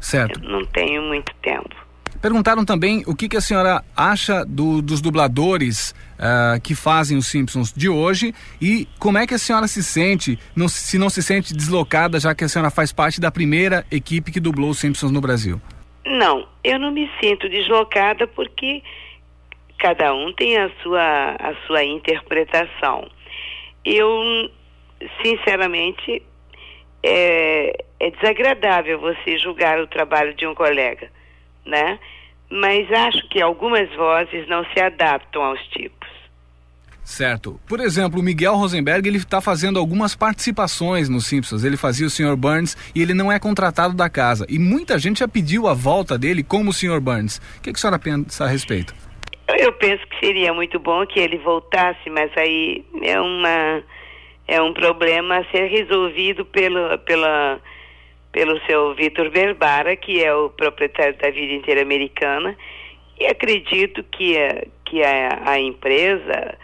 Certo. 0.00 0.42
Eu 0.42 0.50
não 0.50 0.64
tenho 0.64 1.02
muito 1.02 1.32
tempo. 1.42 1.84
Perguntaram 2.20 2.64
também 2.64 3.02
o 3.06 3.14
que, 3.14 3.28
que 3.28 3.36
a 3.36 3.40
senhora 3.40 3.84
acha 3.94 4.44
do, 4.46 4.80
dos 4.80 5.02
dubladores 5.02 5.94
uh, 6.14 6.58
que 6.62 6.74
fazem 6.74 7.18
os 7.18 7.26
Simpsons 7.26 7.70
de 7.70 7.88
hoje 7.88 8.34
e 8.60 8.88
como 8.98 9.18
é 9.18 9.26
que 9.26 9.34
a 9.34 9.38
senhora 9.38 9.68
se 9.68 9.82
sente, 9.82 10.38
não, 10.56 10.66
se 10.66 10.96
não 10.96 11.10
se 11.10 11.22
sente 11.22 11.54
deslocada, 11.54 12.18
já 12.18 12.34
que 12.34 12.42
a 12.42 12.48
senhora 12.48 12.70
faz 12.70 12.92
parte 12.92 13.20
da 13.20 13.30
primeira 13.30 13.84
equipe 13.90 14.32
que 14.32 14.40
dublou 14.40 14.70
os 14.70 14.78
Simpsons 14.78 15.12
no 15.12 15.20
Brasil. 15.20 15.60
Não, 16.06 16.48
eu 16.62 16.78
não 16.78 16.90
me 16.90 17.10
sinto 17.20 17.48
deslocada 17.48 18.26
porque 18.26 18.82
cada 19.78 20.14
um 20.14 20.32
tem 20.32 20.56
a 20.56 20.70
sua, 20.82 21.36
a 21.38 21.54
sua 21.66 21.84
interpretação. 21.84 23.08
Eu, 23.84 24.50
sinceramente, 25.22 26.22
é, 27.02 27.84
é 28.00 28.10
desagradável 28.10 28.98
você 28.98 29.38
julgar 29.38 29.78
o 29.78 29.86
trabalho 29.86 30.34
de 30.34 30.46
um 30.46 30.54
colega, 30.54 31.10
né? 31.64 31.98
Mas 32.50 32.90
acho 32.90 33.28
que 33.28 33.40
algumas 33.40 33.92
vozes 33.94 34.48
não 34.48 34.64
se 34.72 34.80
adaptam 34.80 35.42
aos 35.42 35.60
tipos. 35.68 36.08
Certo. 37.04 37.60
Por 37.66 37.80
exemplo, 37.80 38.18
o 38.18 38.22
Miguel 38.22 38.56
Rosenberg 38.56 39.06
ele 39.06 39.18
está 39.18 39.38
fazendo 39.40 39.78
algumas 39.78 40.16
participações 40.16 41.08
nos 41.10 41.26
Simpsons. 41.26 41.62
Ele 41.62 41.76
fazia 41.76 42.06
o 42.06 42.10
Sr. 42.10 42.34
Burns 42.34 42.74
e 42.94 43.02
ele 43.02 43.12
não 43.12 43.30
é 43.30 43.38
contratado 43.38 43.92
da 43.92 44.08
casa. 44.08 44.46
E 44.48 44.58
muita 44.58 44.98
gente 44.98 45.18
já 45.18 45.28
pediu 45.28 45.68
a 45.68 45.74
volta 45.74 46.16
dele 46.16 46.42
como 46.42 46.70
o 46.70 46.72
Sr. 46.72 47.00
Burns. 47.00 47.36
O 47.58 47.60
que, 47.60 47.72
que 47.72 47.78
a 47.78 47.80
senhora 47.80 47.98
pensa 47.98 48.44
a 48.44 48.48
respeito? 48.48 48.94
Eu 49.58 49.72
penso 49.72 50.06
que 50.08 50.18
seria 50.26 50.52
muito 50.52 50.78
bom 50.78 51.06
que 51.06 51.20
ele 51.20 51.38
voltasse, 51.38 52.08
mas 52.10 52.30
aí 52.36 52.84
é 53.02 53.20
uma 53.20 53.82
é 54.46 54.60
um 54.60 54.74
problema 54.74 55.38
a 55.38 55.44
ser 55.50 55.68
resolvido 55.68 56.44
pelo 56.44 56.98
pela 57.00 57.60
pelo 58.32 58.60
seu 58.66 58.94
Vitor 58.94 59.30
Verbara, 59.30 59.94
que 59.94 60.22
é 60.22 60.34
o 60.34 60.50
proprietário 60.50 61.16
da 61.18 61.30
Vida 61.30 61.52
Inteira 61.52 61.82
Americana, 61.82 62.56
e 63.18 63.26
acredito 63.26 64.02
que 64.02 64.36
a, 64.36 64.64
que 64.84 65.04
a, 65.04 65.50
a 65.50 65.60
empresa 65.60 66.58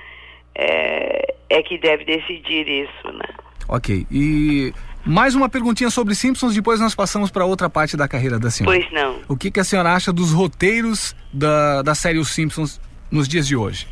é, 0.55 1.35
é 1.49 1.63
que 1.63 1.79
deve 1.79 2.05
decidir 2.05 2.69
isso, 2.69 3.13
né? 3.13 3.29
Ok. 3.69 4.05
E 4.11 4.73
mais 5.05 5.35
uma 5.35 5.49
perguntinha 5.49 5.91
sobre 5.91 6.15
Simpsons, 6.15 6.55
depois 6.55 6.81
nós 6.81 6.95
passamos 6.95 7.31
para 7.31 7.45
outra 7.45 7.71
parte 7.71 7.97
da 7.97 8.07
carreira 8.07 8.39
da 8.39 8.51
senhora. 8.51 8.79
Pois 8.79 8.93
não. 8.93 9.21
O 9.29 9.37
que, 9.37 9.51
que 9.51 9.61
a 9.61 9.65
senhora 9.65 9.93
acha 9.93 10.13
dos 10.13 10.33
roteiros 10.33 11.15
da, 11.33 11.83
da 11.83 11.95
série 11.95 12.19
Os 12.19 12.31
Simpsons 12.31 12.81
nos 13.11 13.27
dias 13.27 13.47
de 13.47 13.57
hoje? 13.57 13.89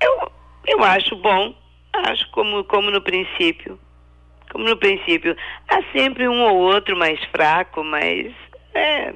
Eu, 0.00 0.30
eu 0.66 0.84
acho 0.84 1.16
bom. 1.16 1.54
Acho 1.92 2.30
como, 2.30 2.62
como 2.64 2.90
no 2.90 3.00
princípio. 3.00 3.78
Como 4.52 4.64
no 4.64 4.76
princípio. 4.76 5.34
Há 5.68 5.80
sempre 5.92 6.28
um 6.28 6.40
ou 6.42 6.56
outro 6.56 6.96
mais 6.96 7.18
fraco, 7.26 7.82
mas 7.82 8.32
é. 8.74 9.14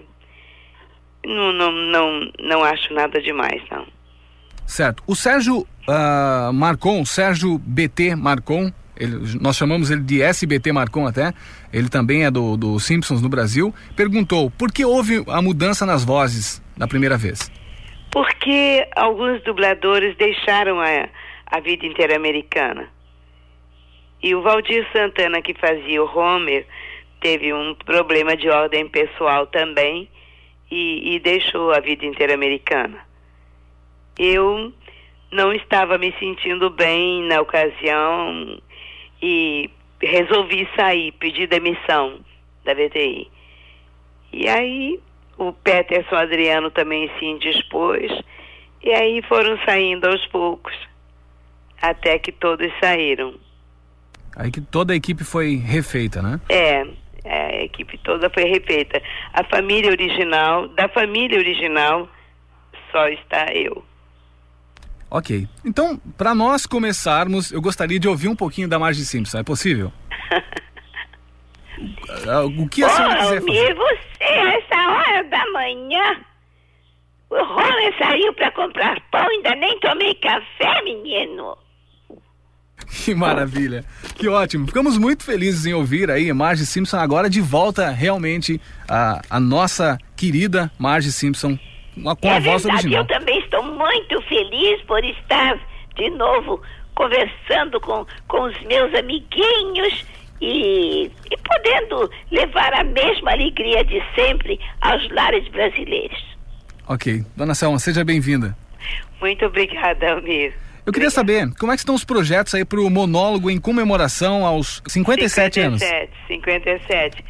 Não, 1.24 1.52
não, 1.52 1.70
não, 1.70 2.32
não 2.40 2.64
acho 2.64 2.94
nada 2.94 3.20
demais, 3.20 3.62
não. 3.70 3.86
Certo. 4.66 5.02
O 5.06 5.14
Sérgio 5.14 5.66
uh, 5.88 6.52
Marcon, 6.52 7.04
Sérgio 7.04 7.58
BT 7.58 8.16
Marcon, 8.16 8.72
ele, 9.00 9.38
nós 9.40 9.56
chamamos 9.56 9.90
ele 9.90 10.02
de 10.02 10.22
SBT 10.22 10.72
Marcon 10.72 11.06
até, 11.06 11.32
ele 11.72 11.88
também 11.88 12.24
é 12.24 12.30
do, 12.30 12.56
do 12.56 12.78
Simpsons 12.78 13.22
no 13.22 13.30
Brasil, 13.30 13.74
perguntou 13.96 14.50
por 14.50 14.70
que 14.70 14.84
houve 14.84 15.24
a 15.26 15.40
mudança 15.40 15.86
nas 15.86 16.04
vozes 16.04 16.62
da 16.76 16.86
primeira 16.86 17.16
vez? 17.16 17.50
Porque 18.12 18.86
alguns 18.94 19.42
dubladores 19.42 20.16
deixaram 20.16 20.80
a, 20.80 21.08
a 21.46 21.60
vida 21.60 21.86
inteira 21.86 22.16
americana. 22.16 22.88
E 24.22 24.34
o 24.34 24.42
Valdir 24.42 24.86
Santana, 24.92 25.40
que 25.40 25.54
fazia 25.54 26.02
o 26.02 26.18
Homer, 26.18 26.66
teve 27.20 27.54
um 27.54 27.74
problema 27.74 28.36
de 28.36 28.50
ordem 28.50 28.86
pessoal 28.86 29.46
também 29.46 30.10
e, 30.70 31.14
e 31.14 31.20
deixou 31.20 31.72
a 31.72 31.80
vida 31.80 32.04
inteira 32.04 32.34
americana. 32.34 32.98
Eu 34.18 34.72
não 35.32 35.52
estava 35.54 35.96
me 35.96 36.12
sentindo 36.18 36.68
bem 36.68 37.22
na 37.28 37.40
ocasião 37.40 38.60
e 39.22 39.70
resolvi 40.00 40.68
sair, 40.76 41.12
pedir 41.12 41.46
demissão 41.46 42.20
da 42.64 42.74
VTI. 42.74 43.30
E 44.32 44.48
aí 44.48 45.00
o 45.36 45.52
Peterson 45.52 46.16
Adriano 46.16 46.70
também 46.70 47.10
se 47.18 47.24
indispôs, 47.24 48.10
e 48.82 48.92
aí 48.92 49.22
foram 49.22 49.58
saindo 49.64 50.06
aos 50.06 50.24
poucos, 50.26 50.74
até 51.80 52.18
que 52.18 52.32
todos 52.32 52.70
saíram. 52.80 53.34
Aí 54.36 54.50
que 54.50 54.60
toda 54.60 54.92
a 54.92 54.96
equipe 54.96 55.24
foi 55.24 55.56
refeita, 55.56 56.22
né? 56.22 56.40
É, 56.48 56.86
a 57.24 57.62
equipe 57.62 57.98
toda 57.98 58.30
foi 58.30 58.44
refeita. 58.44 59.02
A 59.32 59.44
família 59.44 59.90
original, 59.90 60.68
da 60.68 60.88
família 60.88 61.38
original, 61.38 62.08
só 62.92 63.08
está 63.08 63.46
eu. 63.52 63.84
Ok. 65.10 65.48
Então, 65.64 66.00
para 66.16 66.34
nós 66.34 66.66
começarmos, 66.66 67.50
eu 67.50 67.60
gostaria 67.60 67.98
de 67.98 68.08
ouvir 68.08 68.28
um 68.28 68.36
pouquinho 68.36 68.68
da 68.68 68.78
Marge 68.78 69.04
Simpson. 69.04 69.38
É 69.38 69.42
possível? 69.42 69.92
o 72.56 72.68
que 72.68 72.84
a 72.84 72.90
senhora 72.90 73.16
quiser 73.16 73.40
fazer? 73.40 73.74
você, 73.74 74.24
essa 74.24 74.76
hora 74.76 75.24
da 75.24 75.44
manhã? 75.52 76.20
O 77.28 77.44
Roller 77.44 77.98
saiu 77.98 78.32
para 78.34 78.52
comprar 78.52 79.00
pão, 79.10 79.26
ainda 79.28 79.54
nem 79.56 79.80
tomei 79.80 80.14
café, 80.14 80.80
menino. 80.84 81.58
Que 83.04 83.14
maravilha, 83.14 83.84
que 84.16 84.28
ótimo. 84.28 84.66
Ficamos 84.66 84.98
muito 84.98 85.24
felizes 85.24 85.64
em 85.64 85.72
ouvir 85.72 86.10
aí 86.10 86.32
Marge 86.32 86.66
Simpson 86.66 86.96
agora 86.96 87.30
de 87.30 87.40
volta 87.40 87.88
realmente 87.90 88.60
a, 88.88 89.22
a 89.30 89.38
nossa 89.38 89.96
querida 90.16 90.72
Marge 90.76 91.12
Simpson 91.12 91.56
com 92.20 92.28
é 92.28 92.36
a 92.36 92.40
voz 92.40 92.62
verdade, 92.62 92.86
original. 92.86 93.02
Eu 93.02 93.06
também 93.06 93.38
estou 93.40 93.59
muito 93.80 94.20
feliz 94.28 94.82
por 94.82 95.02
estar 95.02 95.58
de 95.96 96.10
novo 96.10 96.60
conversando 96.94 97.80
com, 97.80 98.06
com 98.28 98.42
os 98.42 98.62
meus 98.64 98.94
amiguinhos 98.94 100.04
e, 100.38 101.06
e 101.06 101.36
podendo 101.42 102.10
levar 102.30 102.74
a 102.74 102.84
mesma 102.84 103.32
alegria 103.32 103.82
de 103.84 104.02
sempre 104.14 104.60
aos 104.82 105.08
lares 105.10 105.48
brasileiros. 105.48 106.18
Ok. 106.86 107.24
Dona 107.34 107.54
Selma, 107.54 107.78
seja 107.78 108.04
bem-vinda. 108.04 108.54
Muito 109.20 109.46
obrigada, 109.46 110.12
Almir. 110.12 110.52
Eu 110.84 110.92
queria 110.92 111.10
saber, 111.10 111.48
como 111.58 111.72
é 111.72 111.74
que 111.74 111.80
estão 111.80 111.94
os 111.94 112.04
projetos 112.04 112.54
aí 112.54 112.64
para 112.64 112.80
o 112.80 112.90
monólogo 112.90 113.50
em 113.50 113.60
comemoração 113.60 114.44
aos 114.44 114.82
57, 114.88 115.54
57 115.54 115.60
anos? 115.60 115.82
57. 116.26 117.24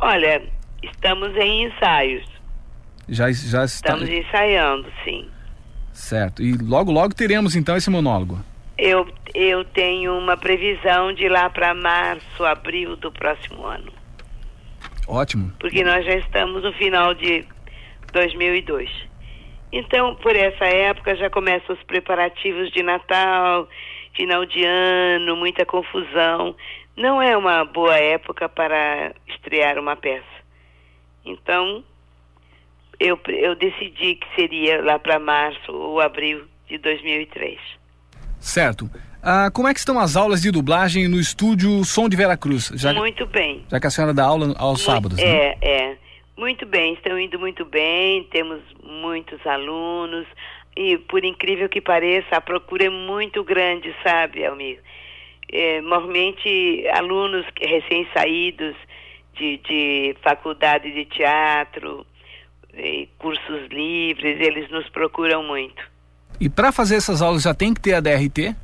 Olha, 0.00 0.42
estamos 0.82 1.36
em 1.36 1.66
ensaios. 1.66 2.24
Já, 3.08 3.30
já 3.30 3.64
está... 3.64 3.96
Estamos 3.96 4.08
ensaiando, 4.08 4.90
sim. 5.04 5.28
Certo. 5.94 6.42
E 6.42 6.52
logo, 6.56 6.90
logo 6.90 7.14
teremos 7.14 7.54
então 7.54 7.76
esse 7.76 7.88
monólogo. 7.88 8.38
Eu, 8.76 9.06
eu 9.32 9.64
tenho 9.64 10.18
uma 10.18 10.36
previsão 10.36 11.12
de 11.14 11.28
lá 11.28 11.48
para 11.48 11.72
março, 11.72 12.44
abril 12.44 12.96
do 12.96 13.10
próximo 13.12 13.64
ano. 13.64 13.92
Ótimo. 15.06 15.52
Porque 15.60 15.84
nós 15.84 16.04
já 16.04 16.16
estamos 16.16 16.64
no 16.64 16.72
final 16.72 17.14
de 17.14 17.46
2002. 18.12 18.90
Então, 19.72 20.16
por 20.16 20.34
essa 20.34 20.64
época 20.64 21.16
já 21.16 21.30
começam 21.30 21.74
os 21.74 21.82
preparativos 21.84 22.70
de 22.72 22.82
Natal, 22.82 23.68
final 24.14 24.44
de 24.44 24.64
ano, 24.64 25.36
muita 25.36 25.64
confusão. 25.64 26.56
Não 26.96 27.22
é 27.22 27.36
uma 27.36 27.64
boa 27.64 27.96
época 27.96 28.48
para 28.48 29.14
estrear 29.28 29.78
uma 29.78 29.96
peça. 29.96 30.24
Então, 31.24 31.84
eu, 33.00 33.18
eu 33.28 33.54
decidi 33.54 34.16
que 34.16 34.26
seria 34.34 34.82
lá 34.82 34.98
para 34.98 35.18
março 35.18 35.72
ou 35.72 36.00
abril 36.00 36.44
de 36.68 36.78
2003. 36.78 37.58
Certo. 38.38 38.88
Ah, 39.22 39.50
como 39.50 39.68
é 39.68 39.72
que 39.72 39.78
estão 39.78 39.98
as 39.98 40.16
aulas 40.16 40.42
de 40.42 40.50
dublagem 40.50 41.08
no 41.08 41.18
estúdio 41.18 41.82
Som 41.84 42.08
de 42.08 42.16
Veracruz? 42.16 42.70
Já, 42.74 42.92
muito 42.92 43.26
bem. 43.26 43.64
Já 43.70 43.80
que 43.80 43.86
a 43.86 43.90
senhora 43.90 44.12
dá 44.12 44.24
aula 44.24 44.54
aos 44.58 44.78
muito, 44.78 44.78
sábados, 44.80 45.18
é, 45.18 45.24
né? 45.24 45.56
É, 45.62 45.96
muito 46.36 46.66
bem. 46.66 46.92
Estão 46.92 47.18
indo 47.18 47.38
muito 47.38 47.64
bem, 47.64 48.24
temos 48.24 48.60
muitos 48.82 49.44
alunos 49.46 50.26
e, 50.76 50.98
por 50.98 51.24
incrível 51.24 51.68
que 51.68 51.80
pareça, 51.80 52.36
a 52.36 52.40
procura 52.40 52.84
é 52.84 52.90
muito 52.90 53.42
grande, 53.44 53.94
sabe, 54.02 54.44
Almir? 54.44 54.80
É, 55.50 55.80
normalmente, 55.80 56.84
alunos 56.92 57.46
recém-saídos 57.60 58.74
de, 59.34 59.58
de 59.58 60.16
faculdade 60.22 60.90
de 60.92 61.04
teatro, 61.04 62.04
cursos 63.18 63.68
livres, 63.70 64.40
eles 64.40 64.70
nos 64.70 64.88
procuram 64.90 65.42
muito. 65.42 65.82
E 66.40 66.48
para 66.48 66.72
fazer 66.72 66.96
essas 66.96 67.22
aulas 67.22 67.42
já 67.42 67.54
tem 67.54 67.72
que 67.72 67.80
ter 67.80 67.94
a 67.94 68.00
DRT? 68.00 68.54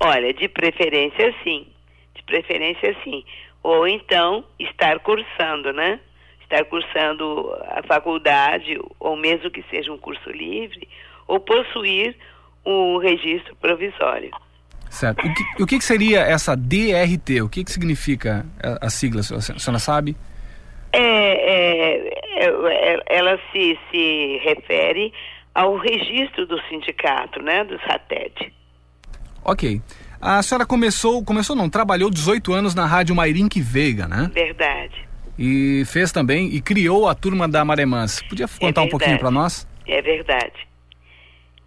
Olha, 0.00 0.32
de 0.32 0.48
preferência 0.48 1.34
sim. 1.44 1.66
De 2.14 2.22
preferência 2.22 2.96
sim. 3.04 3.24
Ou 3.62 3.86
então 3.86 4.44
estar 4.58 4.98
cursando, 5.00 5.72
né? 5.72 6.00
Estar 6.42 6.64
cursando 6.64 7.54
a 7.68 7.82
faculdade, 7.86 8.78
ou 8.98 9.16
mesmo 9.16 9.50
que 9.50 9.62
seja 9.70 9.92
um 9.92 9.98
curso 9.98 10.30
livre, 10.30 10.88
ou 11.28 11.38
possuir 11.38 12.16
um 12.64 12.98
registro 12.98 13.54
provisório. 13.56 14.30
Certo. 14.88 15.24
O 15.24 15.34
que, 15.34 15.62
o 15.62 15.66
que 15.66 15.80
seria 15.80 16.20
essa 16.20 16.56
DRT? 16.56 17.42
O 17.42 17.48
que, 17.48 17.62
que 17.62 17.70
significa 17.70 18.44
a, 18.62 18.86
a 18.86 18.90
sigla? 18.90 19.20
A 19.20 19.40
senhora 19.40 19.78
sabe? 19.78 20.16
É, 20.92 20.98
é, 20.98 22.19
ela 23.06 23.38
se, 23.52 23.78
se 23.90 24.40
refere 24.42 25.12
ao 25.54 25.76
registro 25.76 26.46
do 26.46 26.60
sindicato, 26.68 27.42
né, 27.42 27.64
do 27.64 27.78
SATED. 27.80 28.52
Ok. 29.44 29.80
A 30.20 30.42
senhora 30.42 30.66
começou, 30.66 31.24
começou 31.24 31.56
não, 31.56 31.68
trabalhou 31.68 32.10
18 32.10 32.52
anos 32.52 32.74
na 32.74 32.86
Rádio 32.86 33.14
Mairink 33.14 33.60
Veiga, 33.60 34.06
né? 34.06 34.30
Verdade. 34.32 35.08
e 35.38 35.82
fez 35.86 36.12
também 36.12 36.54
e 36.54 36.60
criou 36.60 37.08
a 37.08 37.14
turma 37.14 37.48
da 37.48 37.64
Maré 37.64 37.86
Mansa. 37.86 38.22
Podia 38.28 38.46
contar 38.46 38.82
é 38.82 38.84
um 38.84 38.88
pouquinho 38.88 39.18
para 39.18 39.30
nós? 39.30 39.66
É 39.86 40.02
verdade. 40.02 40.68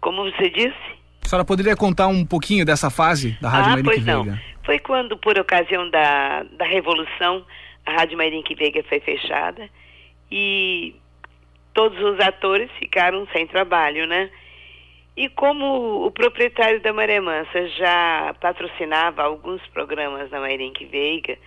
Como 0.00 0.22
você 0.30 0.48
disse? 0.50 0.94
A 1.24 1.28
senhora 1.28 1.44
poderia 1.44 1.74
contar 1.74 2.06
um 2.06 2.24
pouquinho 2.24 2.64
dessa 2.64 2.90
fase 2.90 3.36
da 3.40 3.48
Rádio 3.48 3.66
ah, 3.66 3.70
Marinque 3.70 3.88
pois 3.88 4.04
Veiga? 4.04 4.30
Não. 4.32 4.38
Foi 4.64 4.78
quando, 4.78 5.16
por 5.18 5.36
ocasião 5.38 5.90
da, 5.90 6.44
da 6.56 6.64
Revolução, 6.64 7.44
a 7.84 7.92
Rádio 7.92 8.16
Marinque 8.16 8.54
Veiga 8.54 8.82
foi 8.88 9.00
fechada 9.00 9.68
e 10.36 10.96
todos 11.72 11.96
os 12.02 12.18
atores 12.18 12.68
ficaram 12.72 13.24
sem 13.32 13.46
trabalho, 13.46 14.04
né? 14.04 14.28
E 15.16 15.28
como 15.28 16.04
o 16.04 16.10
proprietário 16.10 16.80
da 16.80 16.92
Maré 16.92 17.20
Mansa 17.20 17.68
já 17.68 18.34
patrocinava 18.40 19.22
alguns 19.22 19.64
programas 19.68 20.28
da 20.30 20.40
Marinque 20.40 20.86
Veiga, 20.86 21.38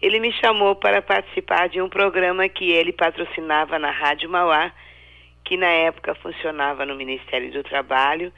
ele 0.00 0.20
me 0.20 0.30
chamou 0.34 0.76
para 0.76 1.02
participar 1.02 1.68
de 1.68 1.82
um 1.82 1.88
programa 1.88 2.48
que 2.48 2.70
ele 2.70 2.92
patrocinava 2.92 3.80
na 3.80 3.90
Rádio 3.90 4.30
Mauá, 4.30 4.70
que 5.44 5.56
na 5.56 5.66
época 5.66 6.14
funcionava 6.14 6.86
no 6.86 6.94
Ministério 6.94 7.50
do 7.50 7.64
Trabalho, 7.64 8.32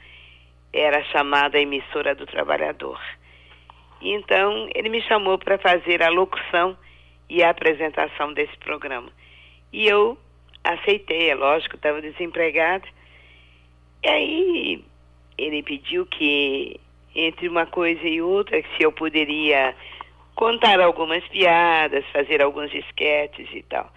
era 0.73 1.03
chamada 1.03 1.59
Emissora 1.59 2.15
do 2.15 2.25
Trabalhador. 2.25 2.99
Então 4.01 4.67
ele 4.73 4.89
me 4.89 5.03
chamou 5.03 5.37
para 5.37 5.59
fazer 5.59 6.01
a 6.01 6.09
locução 6.09 6.75
e 7.29 7.43
a 7.43 7.51
apresentação 7.51 8.33
desse 8.33 8.57
programa. 8.57 9.11
E 9.71 9.87
eu 9.87 10.17
aceitei, 10.63 11.29
é 11.29 11.35
lógico, 11.35 11.75
estava 11.75 12.01
desempregada. 12.01 12.85
E 14.03 14.09
aí 14.09 14.85
ele 15.37 15.63
pediu 15.63 16.05
que 16.05 16.79
entre 17.15 17.47
uma 17.47 17.65
coisa 17.65 18.07
e 18.07 18.21
outra, 18.21 18.61
se 18.61 18.83
eu 18.83 18.91
poderia 18.91 19.75
contar 20.35 20.79
algumas 20.79 21.27
piadas, 21.29 22.05
fazer 22.13 22.41
alguns 22.41 22.73
esquetes 22.73 23.47
e 23.51 23.63
tal. 23.63 23.91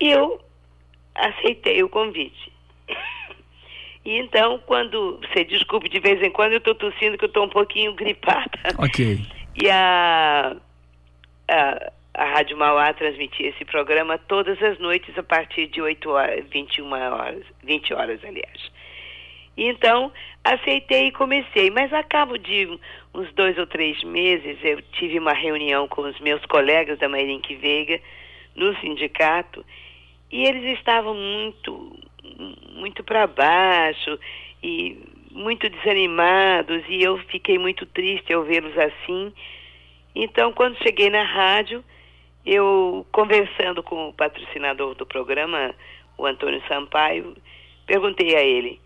E 0.00 0.10
eu 0.10 0.40
aceitei 1.14 1.82
o 1.82 1.88
convite. 1.88 2.52
E 4.04 4.18
então, 4.18 4.58
quando. 4.66 5.20
Você 5.20 5.44
desculpe, 5.44 5.88
de 5.88 6.00
vez 6.00 6.20
em 6.20 6.30
quando 6.32 6.54
eu 6.54 6.58
estou 6.58 6.74
tossindo 6.74 7.16
que 7.16 7.24
eu 7.24 7.28
estou 7.28 7.44
um 7.44 7.48
pouquinho 7.48 7.94
gripada. 7.94 8.50
Ok. 8.76 9.24
E 9.54 9.70
a, 9.70 10.56
a, 11.46 11.92
a 12.14 12.24
Rádio 12.24 12.56
Mauá 12.56 12.92
transmitia 12.92 13.48
esse 13.48 13.64
programa 13.64 14.18
todas 14.18 14.62
as 14.62 14.78
noites 14.78 15.16
a 15.16 15.22
partir 15.22 15.66
de 15.68 15.80
8 15.80 16.10
horas, 16.10 16.44
21 16.50 16.92
horas, 16.92 17.44
20 17.62 17.94
horas, 17.94 18.24
aliás. 18.24 18.70
Então, 19.56 20.12
aceitei 20.44 21.08
e 21.08 21.12
comecei. 21.12 21.70
Mas 21.70 21.92
a 21.92 22.02
cabo 22.02 22.36
de 22.38 22.78
uns 23.14 23.32
dois 23.32 23.56
ou 23.58 23.66
três 23.66 24.02
meses, 24.02 24.58
eu 24.62 24.80
tive 24.92 25.18
uma 25.18 25.32
reunião 25.32 25.88
com 25.88 26.02
os 26.02 26.18
meus 26.20 26.44
colegas 26.46 26.98
da 26.98 27.08
Mairink 27.08 27.54
Veiga, 27.56 28.00
no 28.54 28.78
sindicato, 28.80 29.64
e 30.30 30.44
eles 30.44 30.78
estavam 30.78 31.14
muito, 31.14 31.98
muito 32.74 33.02
para 33.02 33.26
baixo 33.26 34.18
e 34.62 34.98
muito 35.30 35.68
desanimados, 35.70 36.82
e 36.88 37.02
eu 37.02 37.16
fiquei 37.28 37.58
muito 37.58 37.86
triste 37.86 38.32
ao 38.32 38.42
vê-los 38.42 38.76
assim. 38.76 39.32
Então, 40.14 40.52
quando 40.52 40.82
cheguei 40.82 41.08
na 41.08 41.22
rádio, 41.22 41.82
eu, 42.44 43.06
conversando 43.12 43.82
com 43.82 44.08
o 44.08 44.12
patrocinador 44.12 44.94
do 44.94 45.06
programa, 45.06 45.74
o 46.18 46.26
Antônio 46.26 46.62
Sampaio, 46.66 47.36
perguntei 47.86 48.34
a 48.36 48.42
ele, 48.42 48.80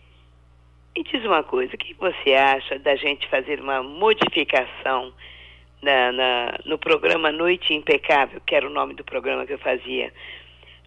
me 0.96 1.02
diz 1.02 1.25
uma 1.25 1.42
coisa, 1.42 1.75
o 1.75 1.78
que 1.78 1.94
você 1.94 2.34
acha 2.34 2.78
da 2.78 2.96
gente 2.96 3.28
fazer 3.28 3.60
uma 3.60 3.82
modificação 3.82 5.12
na, 5.82 6.12
na, 6.12 6.58
no 6.64 6.78
programa 6.78 7.30
Noite 7.30 7.75
Impecável, 7.75 8.40
que 8.46 8.54
era 8.54 8.66
o 8.66 8.70
nome 8.70 8.94
do 8.94 9.04
programa 9.04 9.44
que 9.46 9.52
eu 9.52 9.58
fazia? 9.58 10.12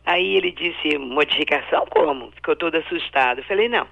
Aí 0.06 0.36
ele 0.36 0.52
disse, 0.52 0.98
modificação 0.98 1.86
como? 1.88 2.32
Ficou 2.32 2.56
todo 2.56 2.76
assustado. 2.76 3.40
Eu 3.40 3.44
falei, 3.44 3.70
não. 3.70 3.88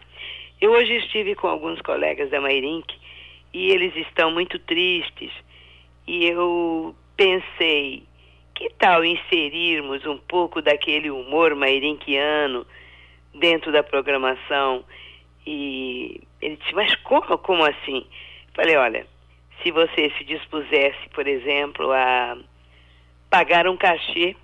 Eu 0.59 0.71
hoje 0.71 0.93
estive 0.95 1.35
com 1.35 1.47
alguns 1.47 1.79
colegas 1.81 2.31
da 2.31 2.41
Mairink 2.41 2.95
e 3.53 3.69
eles 3.71 3.95
estão 3.95 4.31
muito 4.31 4.57
tristes. 4.57 5.31
E 6.07 6.25
eu 6.25 6.95
pensei, 7.15 8.06
que 8.57 8.71
tal 8.79 9.05
inserirmos 9.05 10.03
um 10.07 10.17
pouco 10.17 10.63
daquele 10.63 11.11
humor 11.11 11.53
mairinquiano 11.55 12.65
dentro 13.35 13.71
da 13.71 13.83
programação? 13.83 14.83
E 15.45 16.21
ele 16.41 16.57
disse, 16.57 16.73
mas 16.73 16.95
como, 17.03 17.37
como 17.37 17.63
assim? 17.63 18.05
Falei, 18.55 18.75
olha, 18.75 19.05
se 19.61 19.69
você 19.69 20.11
se 20.17 20.23
dispusesse, 20.23 21.07
por 21.13 21.27
exemplo, 21.27 21.91
a 21.91 22.35
pagar 23.29 23.67
um 23.67 23.77
cachê 23.77 24.35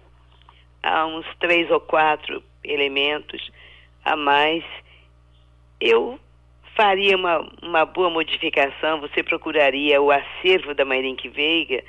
a 0.83 1.07
uns 1.07 1.25
três 1.39 1.71
ou 1.71 1.79
quatro 1.79 2.43
elementos 2.63 3.51
a 4.05 4.15
mais, 4.15 4.63
eu 5.81 6.19
faria 6.75 7.15
uma, 7.17 7.39
uma 7.63 7.83
boa 7.83 8.11
modificação, 8.11 9.01
você 9.01 9.23
procuraria 9.23 9.99
o 9.99 10.11
acervo 10.11 10.75
da 10.75 10.85
Mairink 10.85 11.27
Veiga 11.29 11.83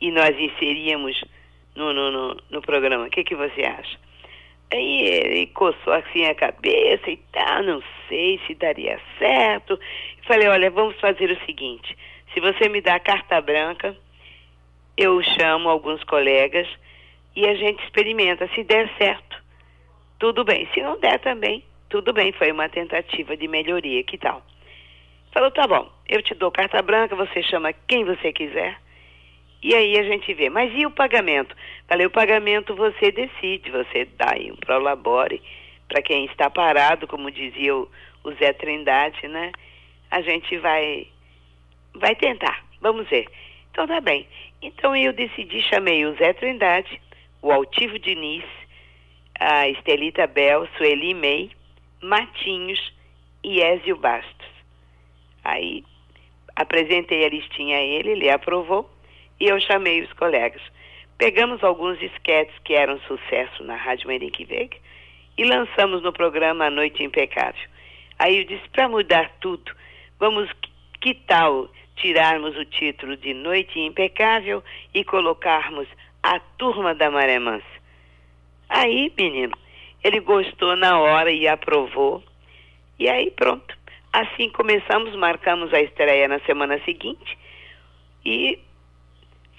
e 0.00 0.10
nós 0.10 0.36
inseríamos 0.36 1.22
no, 1.80 1.92
no, 1.94 2.10
no, 2.10 2.36
no 2.50 2.60
programa. 2.60 3.06
O 3.06 3.10
que, 3.10 3.24
que 3.24 3.34
você 3.34 3.62
acha? 3.62 3.98
Aí 4.72 5.00
ele 5.02 5.46
coçou 5.48 5.92
assim 5.92 6.26
a 6.26 6.34
cabeça 6.34 7.10
e 7.10 7.16
tal, 7.32 7.62
não 7.62 7.82
sei 8.08 8.38
se 8.46 8.54
daria 8.54 9.00
certo. 9.18 9.80
Falei, 10.26 10.46
olha, 10.46 10.70
vamos 10.70 11.00
fazer 11.00 11.30
o 11.30 11.44
seguinte, 11.46 11.96
se 12.32 12.40
você 12.40 12.68
me 12.68 12.80
dá 12.80 12.94
a 12.94 13.00
carta 13.00 13.40
branca, 13.40 13.96
eu 14.96 15.20
chamo 15.22 15.68
alguns 15.68 16.04
colegas 16.04 16.68
e 17.34 17.48
a 17.48 17.54
gente 17.54 17.82
experimenta. 17.82 18.48
Se 18.54 18.62
der 18.62 18.88
certo, 18.96 19.42
tudo 20.18 20.44
bem. 20.44 20.68
Se 20.72 20.80
não 20.80 21.00
der 21.00 21.18
também, 21.18 21.64
tudo 21.88 22.12
bem. 22.12 22.30
Foi 22.32 22.52
uma 22.52 22.68
tentativa 22.68 23.36
de 23.36 23.48
melhoria, 23.48 24.04
que 24.04 24.18
tal? 24.18 24.44
Falou, 25.32 25.50
tá 25.50 25.66
bom, 25.66 25.90
eu 26.08 26.22
te 26.22 26.34
dou 26.34 26.50
carta 26.50 26.82
branca, 26.82 27.16
você 27.16 27.42
chama 27.42 27.72
quem 27.72 28.04
você 28.04 28.32
quiser 28.32 28.78
e 29.62 29.74
aí 29.74 29.98
a 29.98 30.02
gente 30.04 30.32
vê. 30.32 30.48
Mas 30.48 30.72
e 30.74 30.86
o 30.86 30.90
pagamento? 30.90 31.54
Falei, 31.86 32.06
o 32.06 32.10
pagamento 32.10 32.74
você 32.74 33.12
decide, 33.12 33.70
você 33.70 34.06
dá 34.16 34.32
aí 34.32 34.50
um 34.50 34.56
prolabore 34.56 35.42
para 35.88 36.02
quem 36.02 36.24
está 36.26 36.48
parado, 36.48 37.06
como 37.06 37.30
dizia 37.30 37.76
o, 37.76 37.90
o 38.24 38.32
Zé 38.32 38.52
Trindade, 38.52 39.28
né? 39.28 39.52
A 40.10 40.20
gente 40.22 40.56
vai 40.58 41.06
vai 41.94 42.14
tentar, 42.14 42.64
vamos 42.80 43.08
ver. 43.08 43.26
Então 43.70 43.86
tá 43.86 44.00
bem. 44.00 44.26
Então 44.62 44.94
eu 44.96 45.12
decidi, 45.12 45.60
chamei 45.62 46.06
o 46.06 46.14
Zé 46.16 46.32
Trindade, 46.32 47.00
o 47.42 47.52
Altivo 47.52 47.98
Diniz, 47.98 48.44
a 49.38 49.68
Estelita 49.68 50.26
Bel, 50.26 50.68
Sueli 50.76 51.14
May, 51.14 51.50
Matinhos 52.02 52.92
e 53.42 53.60
Ézio 53.60 53.96
Bastos. 53.96 54.48
Aí 55.42 55.84
apresentei 56.54 57.24
a 57.24 57.28
listinha 57.28 57.78
a 57.78 57.82
ele, 57.82 58.10
ele 58.10 58.30
aprovou 58.30 58.88
e 59.40 59.46
eu 59.46 59.58
chamei 59.60 60.02
os 60.02 60.12
colegas. 60.12 60.62
Pegamos 61.18 61.64
alguns 61.64 62.00
esquetes 62.00 62.54
que 62.64 62.74
eram 62.74 63.00
sucesso 63.00 63.64
na 63.64 63.74
Rádio 63.74 64.08
Merenque 64.08 64.44
Veiga 64.44 64.76
e 65.36 65.44
lançamos 65.44 66.02
no 66.02 66.12
programa 66.12 66.66
A 66.66 66.70
Noite 66.70 67.02
Impecável. 67.02 67.68
Aí 68.18 68.38
eu 68.38 68.44
disse, 68.44 68.68
para 68.68 68.88
mudar 68.88 69.30
tudo, 69.40 69.72
vamos, 70.18 70.50
que 71.00 71.14
tal 71.14 71.68
tirarmos 71.96 72.56
o 72.56 72.64
título 72.64 73.16
de 73.16 73.32
Noite 73.34 73.78
Impecável 73.78 74.62
e 74.94 75.02
colocarmos 75.04 75.88
A 76.22 76.38
Turma 76.58 76.94
da 76.94 77.10
Maré 77.10 77.38
Mansa? 77.38 77.64
Aí, 78.68 79.12
menino, 79.16 79.56
ele 80.04 80.20
gostou 80.20 80.76
na 80.76 80.98
hora 80.98 81.32
e 81.32 81.48
aprovou. 81.48 82.22
E 82.98 83.08
aí, 83.08 83.30
pronto. 83.30 83.76
Assim 84.12 84.50
começamos, 84.50 85.14
marcamos 85.16 85.72
a 85.72 85.80
estreia 85.80 86.28
na 86.28 86.40
semana 86.40 86.80
seguinte 86.84 87.38
e 88.24 88.58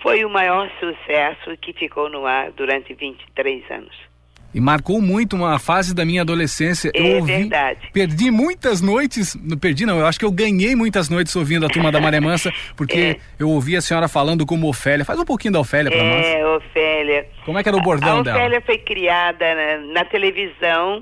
foi 0.02 0.26
o 0.26 0.30
maior 0.30 0.70
sucesso 0.80 1.56
que 1.62 1.74
ficou 1.74 2.10
no 2.10 2.26
ar 2.26 2.52
durante 2.52 2.94
23 2.94 3.64
anos. 3.72 4.12
E 4.54 4.60
marcou 4.60 5.02
muito 5.02 5.36
uma 5.36 5.58
fase 5.60 5.96
da 5.96 6.04
minha 6.04 6.24
adolescência. 6.24 6.92
É 6.94 7.00
eu 7.00 7.20
ouvi, 7.20 7.38
verdade. 7.38 7.90
Perdi 7.94 8.30
muitas 8.30 8.82
noites, 8.82 9.34
não 9.36 9.58
perdi 9.58 9.86
não, 9.86 9.98
eu 9.98 10.06
acho 10.06 10.20
que 10.20 10.26
eu 10.26 10.32
ganhei 10.32 10.76
muitas 10.76 11.10
noites 11.10 11.34
ouvindo 11.38 11.66
a 11.66 11.70
Turma 11.70 11.90
da 11.90 12.02
Maré 12.02 12.20
Mansa, 12.20 12.52
porque 12.76 13.18
é. 13.18 13.18
eu 13.40 13.50
ouvi 13.50 13.78
a 13.78 13.82
senhora 13.82 14.10
falando 14.10 14.46
como 14.46 14.68
Ofélia. 14.68 15.06
Faz 15.06 15.18
um 15.20 15.26
pouquinho 15.26 15.54
da 15.54 15.60
Ofélia 15.62 15.90
para 15.90 16.04
nós. 16.04 16.26
É, 16.26 16.46
Ofélia. 16.46 17.28
Como 17.46 17.58
é 17.58 17.64
que 17.64 17.70
era 17.70 17.78
o 17.78 17.82
bordão 17.82 18.20
a 18.20 18.24
dela? 18.24 18.38
A 18.38 18.40
Ofélia 18.42 18.62
foi 18.62 18.78
criada 18.80 19.56
na, 19.56 19.78
na 19.94 20.06
televisão 20.06 21.02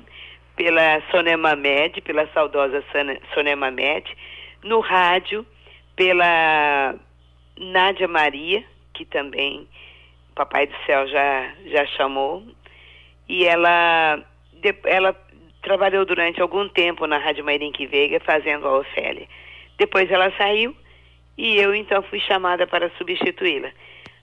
pela 0.54 1.00
Sonema 1.10 1.56
Med, 1.56 2.00
pela 2.02 2.28
saudosa 2.32 2.84
Sonema 3.34 3.70
Med, 3.70 4.04
no 4.62 4.78
rádio 4.78 5.44
pela 6.00 6.94
Nádia 7.58 8.08
Maria, 8.08 8.64
que 9.00 9.06
também 9.06 9.66
o 10.30 10.34
Papai 10.34 10.66
do 10.66 10.76
Céu 10.84 11.06
já, 11.08 11.54
já 11.64 11.86
chamou. 11.86 12.42
E 13.26 13.46
ela, 13.46 14.22
ela 14.84 15.16
trabalhou 15.62 16.04
durante 16.04 16.40
algum 16.40 16.68
tempo 16.68 17.06
na 17.06 17.16
Rádio 17.16 17.44
Mairink 17.44 17.86
Veiga 17.86 18.20
fazendo 18.20 18.68
a 18.68 18.78
Ofélia. 18.78 19.26
Depois 19.78 20.10
ela 20.10 20.30
saiu 20.36 20.76
e 21.38 21.56
eu 21.56 21.74
então 21.74 22.02
fui 22.02 22.20
chamada 22.20 22.66
para 22.66 22.90
substituí-la. 22.98 23.70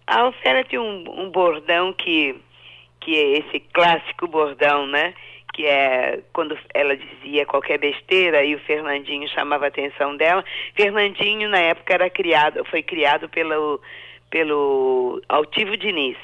A 0.06 0.28
Ofélia 0.28 0.64
tinha 0.64 0.82
um, 0.82 1.24
um 1.24 1.32
bordão 1.32 1.92
que, 1.92 2.36
que 3.00 3.16
é 3.16 3.40
esse 3.40 3.60
clássico 3.74 4.28
bordão, 4.28 4.86
né? 4.86 5.16
Que 5.54 5.66
é 5.66 6.20
quando 6.32 6.56
ela 6.72 6.96
dizia 6.96 7.48
qualquer 7.48 7.80
besteira 7.80 8.44
e 8.44 8.54
o 8.54 8.60
Fernandinho 8.60 9.28
chamava 9.30 9.66
a 9.66 9.70
atenção 9.70 10.16
dela. 10.16 10.46
Fernandinho 10.76 11.50
na 11.50 11.60
época 11.60 11.96
era 11.96 12.10
criado, 12.12 12.64
foi 12.66 12.84
criado 12.84 13.28
pelo 13.28 13.82
pelo 14.30 15.22
Altivo 15.30 15.78
Diniz. 15.78 16.18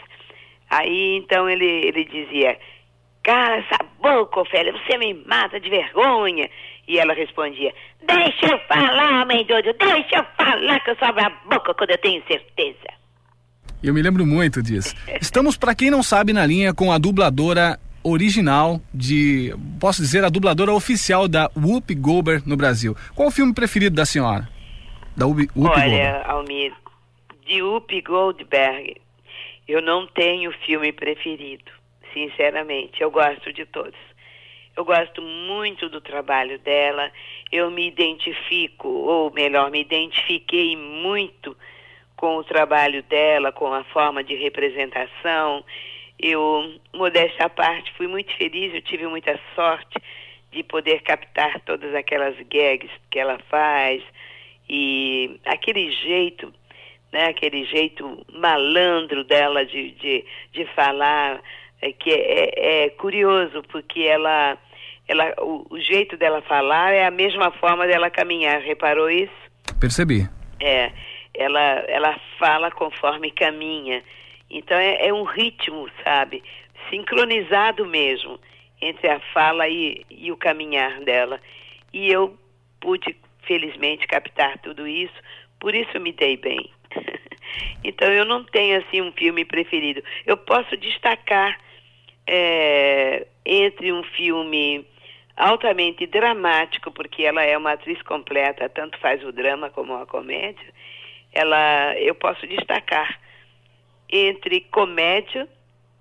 Aí 0.69 1.17
então 1.17 1.49
ele 1.49 1.65
ele 1.65 2.05
dizia: 2.05 2.57
"Cara, 3.23 3.57
essa 3.57 3.77
boca, 4.01 4.39
Ofélia, 4.41 4.73
você 4.73 4.97
me 4.97 5.13
mata 5.25 5.59
de 5.59 5.69
vergonha". 5.69 6.49
E 6.87 6.97
ela 6.99 7.13
respondia: 7.13 7.73
Deixa 8.05 8.53
eu 8.53 8.59
falar, 8.67 9.25
mãe 9.25 9.45
doido, 9.45 9.73
deixa 9.79 10.17
eu 10.17 10.25
falar 10.37 10.79
que 10.81 10.89
eu 10.89 10.95
só 10.97 11.05
abro 11.05 11.25
a 11.25 11.29
boca 11.49 11.73
quando 11.73 11.91
eu 11.91 11.97
tenho 11.97 12.21
certeza. 12.27 13.03
Eu 13.81 13.93
me 13.93 14.01
lembro 14.01 14.25
muito 14.25 14.61
disso. 14.61 14.95
Estamos, 15.21 15.57
para 15.57 15.75
quem 15.75 15.89
não 15.89 16.03
sabe, 16.03 16.33
na 16.33 16.45
linha 16.45 16.73
com 16.73 16.91
a 16.91 16.97
dubladora 16.97 17.79
original 18.03 18.81
de, 18.93 19.55
posso 19.79 20.01
dizer, 20.01 20.23
a 20.25 20.29
dubladora 20.29 20.73
oficial 20.73 21.27
da 21.27 21.49
Whoopi 21.55 21.95
Goldberg 21.95 22.47
no 22.47 22.57
Brasil. 22.57 22.95
Qual 23.15 23.29
o 23.29 23.31
filme 23.31 23.53
preferido 23.53 23.95
da 23.95 24.05
senhora? 24.05 24.47
Da 25.15 25.25
Whoopi, 25.25 25.49
Whoopi 25.55 25.79
Olha, 25.79 25.89
Goldberg. 25.89 26.29
Almir, 26.29 26.73
de 27.45 27.61
Whoopi 27.61 28.01
Goldberg, 28.01 28.95
eu 29.67 29.81
não 29.81 30.07
tenho 30.07 30.51
filme 30.65 30.91
preferido, 30.91 31.71
sinceramente. 32.13 33.01
Eu 33.01 33.11
gosto 33.11 33.51
de 33.53 33.65
todos. 33.65 33.99
Eu 34.75 34.83
gosto 34.83 35.21
muito 35.21 35.87
do 35.87 36.01
trabalho 36.01 36.57
dela. 36.59 37.11
Eu 37.51 37.69
me 37.69 37.87
identifico, 37.87 38.87
ou 38.87 39.31
melhor, 39.31 39.69
me 39.69 39.81
identifiquei 39.81 40.75
muito 40.75 41.55
com 42.15 42.37
o 42.37 42.43
trabalho 42.43 43.03
dela, 43.03 43.51
com 43.51 43.71
a 43.73 43.83
forma 43.85 44.23
de 44.23 44.35
representação. 44.35 45.63
Eu, 46.19 46.79
modéstia 46.93 47.45
à 47.45 47.49
parte, 47.49 47.93
fui 47.93 48.07
muito 48.07 48.35
feliz, 48.37 48.73
eu 48.73 48.81
tive 48.81 49.07
muita 49.07 49.39
sorte 49.55 49.95
de 50.51 50.63
poder 50.63 51.01
captar 51.01 51.59
todas 51.61 51.93
aquelas 51.93 52.35
gags 52.47 52.91
que 53.09 53.19
ela 53.19 53.39
faz 53.49 54.01
e 54.69 55.39
aquele 55.45 55.91
jeito, 55.91 56.53
né, 57.13 57.27
aquele 57.27 57.63
jeito 57.65 58.25
malandro 58.33 59.23
dela 59.23 59.63
de, 59.63 59.91
de, 59.91 60.25
de 60.51 60.65
falar, 60.73 61.39
é, 61.79 61.93
que 61.93 62.09
é, 62.09 62.85
é, 62.85 62.89
curioso, 62.89 63.61
porque 63.71 64.01
ela, 64.01 64.57
ela 65.07 65.31
o, 65.37 65.67
o, 65.69 65.79
jeito 65.79 66.17
dela 66.17 66.41
falar 66.41 66.91
é 66.91 67.05
a 67.05 67.11
mesma 67.11 67.51
forma 67.51 67.85
dela 67.85 68.09
caminhar, 68.09 68.59
reparou 68.61 69.11
isso? 69.11 69.31
Percebi. 69.79 70.27
É, 70.59 70.91
ela, 71.35 71.61
ela 71.87 72.19
fala 72.39 72.71
conforme 72.71 73.29
caminha. 73.29 74.03
Então 74.49 74.75
é, 74.75 75.07
é 75.07 75.13
um 75.13 75.23
ritmo, 75.23 75.87
sabe? 76.03 76.43
Sincronizado 76.89 77.85
mesmo 77.85 78.39
entre 78.81 79.07
a 79.07 79.19
fala 79.33 79.67
e, 79.69 80.03
e 80.09 80.31
o 80.31 80.37
caminhar 80.37 80.99
dela. 81.01 81.39
E 81.93 82.11
eu 82.11 82.35
pude, 82.81 83.15
felizmente, 83.45 84.07
captar 84.07 84.57
tudo 84.57 84.87
isso, 84.87 85.13
por 85.59 85.75
isso 85.75 85.99
me 85.99 86.11
dei 86.11 86.37
bem. 86.37 86.71
Então 87.83 88.11
eu 88.11 88.25
não 88.25 88.43
tenho 88.43 88.79
assim 88.79 89.01
um 89.01 89.11
filme 89.11 89.45
preferido. 89.45 90.03
Eu 90.25 90.37
posso 90.37 90.75
destacar 90.77 91.59
é, 92.27 93.27
entre 93.45 93.91
um 93.91 94.03
filme 94.03 94.85
altamente 95.35 96.05
dramático, 96.05 96.91
porque 96.91 97.23
ela 97.23 97.43
é 97.43 97.57
uma 97.57 97.73
atriz 97.73 98.01
completa, 98.03 98.69
tanto 98.69 98.97
faz 98.99 99.23
o 99.23 99.31
drama 99.31 99.69
como 99.69 99.95
a 99.95 100.05
comédia. 100.05 100.73
Ela, 101.31 101.95
eu 101.97 102.13
posso 102.13 102.45
destacar 102.45 103.19
entre 104.09 104.61
comédia, 104.61 105.47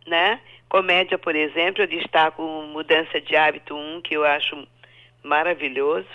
né? 0.06 0.40
Comédia, 0.68 1.18
por 1.18 1.34
exemplo, 1.34 1.82
eu 1.82 1.86
destaco 1.86 2.42
Mudança 2.42 3.20
de 3.20 3.34
Hábito 3.36 3.74
1, 3.74 4.02
que 4.02 4.14
eu 4.14 4.24
acho 4.24 4.66
maravilhoso. 5.22 6.08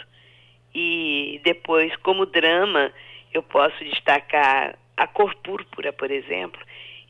E 0.73 1.41
depois, 1.43 1.95
como 1.97 2.25
drama, 2.25 2.91
eu 3.33 3.41
posso 3.41 3.83
destacar 3.83 4.77
A 4.97 5.07
Cor 5.07 5.33
Púrpura, 5.35 5.93
por 5.93 6.11
exemplo, 6.11 6.59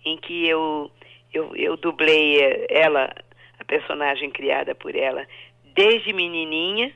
em 0.06 0.17
que 0.17 0.47
eu 0.47 0.91
eu, 1.34 1.56
eu 1.56 1.78
dublei 1.78 2.65
ela, 2.69 3.13
a 3.60 3.63
personagem 3.63 4.30
criada 4.32 4.73
por 4.73 4.95
ela, 4.95 5.28
desde 5.76 6.13
menininha, 6.13 6.91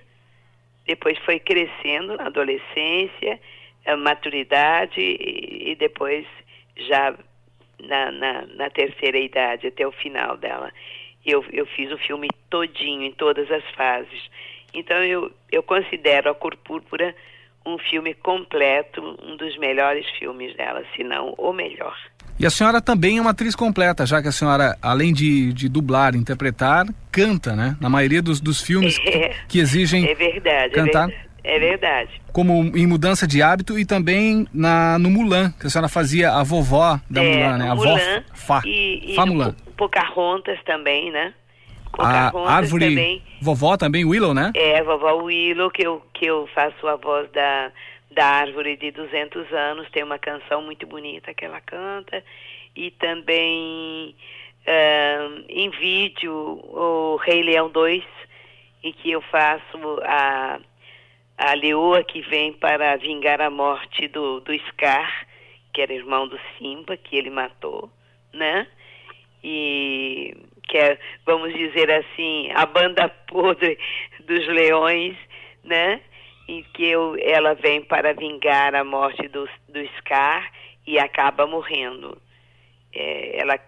depois 0.86 1.17
foi 1.19 1.39
crescendo 1.39 2.17
na 2.17 2.27
adolescência, 2.27 3.39
a 3.86 3.95
maturidade 3.95 4.99
e, 4.99 5.71
e 5.71 5.75
depois 5.75 6.25
já 6.75 7.15
na, 7.80 8.12
na, 8.12 8.45
na, 8.47 8.69
terceira 8.69 9.17
idade, 9.17 9.67
até 9.67 9.86
o 9.86 9.91
final 9.91 10.38
dela. 10.38 10.71
Eu, 11.25 11.45
eu 11.51 11.65
fiz 11.65 11.91
o 11.91 11.97
filme 11.97 12.27
todinho, 12.49 13.04
em 13.04 13.12
todas 13.12 13.49
as 13.51 13.63
fases. 13.71 14.30
Então 14.73 15.04
eu, 15.04 15.32
eu 15.51 15.62
considero 15.62 16.30
A 16.30 16.36
Cor 16.36 16.56
Púrpura 16.58 17.15
um 17.65 17.78
filme 17.78 18.13
completo, 18.13 19.02
um 19.24 19.38
dos 19.38 19.58
melhores 19.58 20.06
filmes 20.17 20.56
dela, 20.56 20.84
se 20.95 21.04
não 21.04 21.34
o 21.38 21.54
melhor. 21.54 21.95
E 22.39 22.45
a 22.45 22.50
senhora 22.50 22.82
também 22.82 23.19
é 23.19 23.21
uma 23.21 23.32
atriz 23.32 23.56
completa, 23.56 24.06
já 24.06 24.21
que 24.21 24.28
a 24.28 24.32
senhora, 24.32 24.76
além 24.82 25.13
de, 25.13 25.54
de 25.54 25.69
dublar, 25.69 26.15
interpretar, 26.15 26.88
canta, 27.12 27.56
né? 27.56 27.78
Na 27.80 27.88
maioria 27.88 28.21
dos, 28.21 28.41
dos 28.41 28.62
filmes 28.62 28.97
é, 29.06 29.30
que, 29.30 29.36
que, 29.47 29.60
exigem 29.60 30.10
é 30.10 30.15
verdade, 30.15 30.74
cantar. 30.74 31.10
É 31.10 31.12
verdade, 31.12 31.28
é 31.43 31.60
verdade. 31.60 32.21
Como 32.34 32.76
em 32.76 32.88
Mudança 32.88 33.28
de 33.28 33.43
Hábito 33.43 33.78
e 33.78 33.86
também 33.86 34.47
na, 34.52 34.97
no 34.97 35.12
Mulan, 35.12 35.52
que 35.60 35.67
a 35.67 35.69
senhora 35.69 35.88
fazia 35.88 36.32
a 36.32 36.41
vovó 36.41 37.00
da 37.08 37.24
é, 37.24 37.36
Mulan, 37.36 37.58
né? 37.58 37.69
A 37.69 37.76
Mulan, 37.76 37.95
vó 37.95 38.24
Fá, 38.34 38.62
e, 38.65 39.12
e 39.12 39.15
Fá 39.15 39.26
Mulan. 39.26 39.56
Pocahontas 39.78 40.58
também, 40.65 41.12
né? 41.12 41.34
A 41.97 42.32
árvore 42.49 42.89
também. 42.89 43.23
vovó 43.41 43.77
também 43.77 44.06
Willow 44.06 44.34
né? 44.34 44.51
É 44.56 44.82
vovó 44.84 45.13
Willow 45.23 45.69
que 45.69 45.86
eu 45.86 46.01
que 46.13 46.25
eu 46.25 46.47
faço 46.54 46.88
a 46.88 46.95
voz 46.95 47.30
da 47.32 47.71
da 48.12 48.25
árvore 48.25 48.75
de 48.77 48.91
200 48.91 49.51
anos. 49.54 49.89
Tem 49.91 50.04
uma 50.04 50.19
canção 50.19 50.62
muito 50.62 50.86
bonita 50.86 51.34
que 51.34 51.45
ela 51.45 51.62
canta. 51.62 52.23
E 52.75 52.91
também 52.91 54.15
uh, 54.67 55.45
em 55.47 55.69
vídeo 55.69 56.34
o 56.34 57.17
Rei 57.23 57.41
Leão 57.41 57.69
2 57.69 58.04
em 58.84 58.91
que 58.93 59.12
eu 59.12 59.21
faço 59.21 59.77
a 60.04 60.60
a 61.38 61.54
leoa 61.54 62.04
que 62.04 62.21
vem 62.21 62.54
para 62.54 62.95
vingar 62.97 63.41
a 63.41 63.49
morte 63.49 64.08
do 64.08 64.39
do 64.41 64.54
Scar 64.69 65.27
que 65.73 65.82
era 65.82 65.93
irmão 65.93 66.27
do 66.27 66.39
Simba 66.58 66.95
que 66.97 67.15
ele 67.15 67.30
matou 67.30 67.89
né? 68.34 68.67
E 69.43 70.36
que 70.72 70.78
é, 70.78 70.98
vamos 71.26 71.54
dizer 71.54 71.92
assim, 71.92 72.50
a 72.56 72.66
banda 72.66 73.10
podre 73.28 73.78
dos 74.22 74.48
leões, 74.48 75.18
né? 75.66 76.00
Em 76.48 76.64
que 76.74 76.86
eu, 76.86 77.18
ela 77.20 77.54
vem 77.54 77.82
para 77.82 78.14
vingar 78.14 78.74
a 78.74 78.84
morte 78.84 79.28
do, 79.28 79.48
do 79.68 79.86
Scar 79.98 80.50
e 80.88 80.98
acaba 80.98 81.46
morrendo. 81.46 82.18
É, 82.94 83.42
ela, 83.42 83.60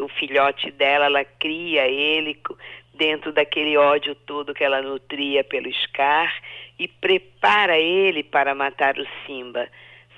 o 0.00 0.08
filhote 0.08 0.70
dela, 0.70 1.04
ela 1.04 1.24
cria 1.24 1.86
ele 1.86 2.40
dentro 2.94 3.32
daquele 3.32 3.76
ódio 3.76 4.14
todo 4.14 4.54
que 4.54 4.64
ela 4.64 4.80
nutria 4.80 5.44
pelo 5.44 5.72
Scar 5.84 6.34
e 6.78 6.88
prepara 6.88 7.78
ele 7.78 8.22
para 8.22 8.54
matar 8.54 8.98
o 8.98 9.06
Simba. 9.26 9.68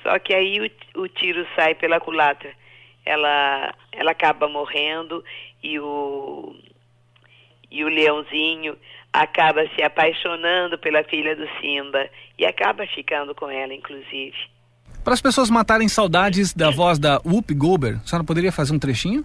Só 0.04 0.18
que 0.20 0.32
aí 0.32 0.60
o, 0.60 1.02
o 1.02 1.08
tiro 1.08 1.44
sai 1.56 1.74
pela 1.74 1.98
culatra. 1.98 2.52
Ela, 3.08 3.74
ela 3.90 4.10
acaba 4.10 4.48
morrendo 4.48 5.24
e 5.62 5.78
o 5.80 6.54
e 7.70 7.84
o 7.84 7.88
leãozinho 7.88 8.76
acaba 9.12 9.66
se 9.74 9.82
apaixonando 9.82 10.78
pela 10.78 11.02
filha 11.04 11.34
do 11.34 11.46
Simba 11.60 12.08
e 12.38 12.46
acaba 12.46 12.86
ficando 12.86 13.34
com 13.34 13.50
ela, 13.50 13.74
inclusive. 13.74 14.36
Para 15.04 15.14
as 15.14 15.20
pessoas 15.22 15.50
matarem 15.50 15.88
saudades 15.88 16.52
da 16.52 16.70
voz 16.70 16.98
da 16.98 17.20
Whoop 17.24 17.54
Goldberg, 17.54 18.00
a 18.02 18.06
senhora 18.06 18.26
poderia 18.26 18.52
fazer 18.52 18.74
um 18.74 18.78
trechinho? 18.78 19.24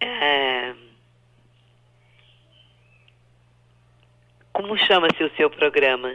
É... 0.00 0.74
Como 4.52 4.76
chama-se 4.78 5.22
o 5.22 5.30
seu 5.36 5.50
programa? 5.50 6.10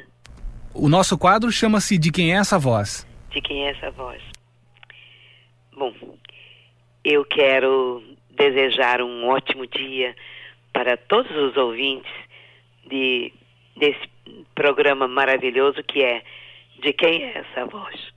O 0.73 0.87
nosso 0.87 1.17
quadro 1.17 1.51
chama-se 1.51 1.97
De 1.97 2.11
Quem 2.11 2.33
é 2.33 2.37
essa 2.37 2.57
voz? 2.57 3.07
De 3.31 3.41
quem 3.41 3.67
é 3.67 3.71
essa 3.71 3.91
voz? 3.91 4.21
Bom, 5.79 5.93
eu 7.05 7.23
quero 7.23 8.03
desejar 8.31 9.01
um 9.01 9.29
ótimo 9.29 9.65
dia 9.65 10.13
para 10.73 10.97
todos 10.97 11.31
os 11.31 11.55
ouvintes 11.55 12.11
de, 12.85 13.31
desse 13.77 14.09
programa 14.53 15.07
maravilhoso 15.07 15.81
que 15.81 16.03
é 16.03 16.21
De 16.79 16.91
Quem 16.91 17.23
é 17.23 17.37
essa 17.37 17.65
voz? 17.65 18.11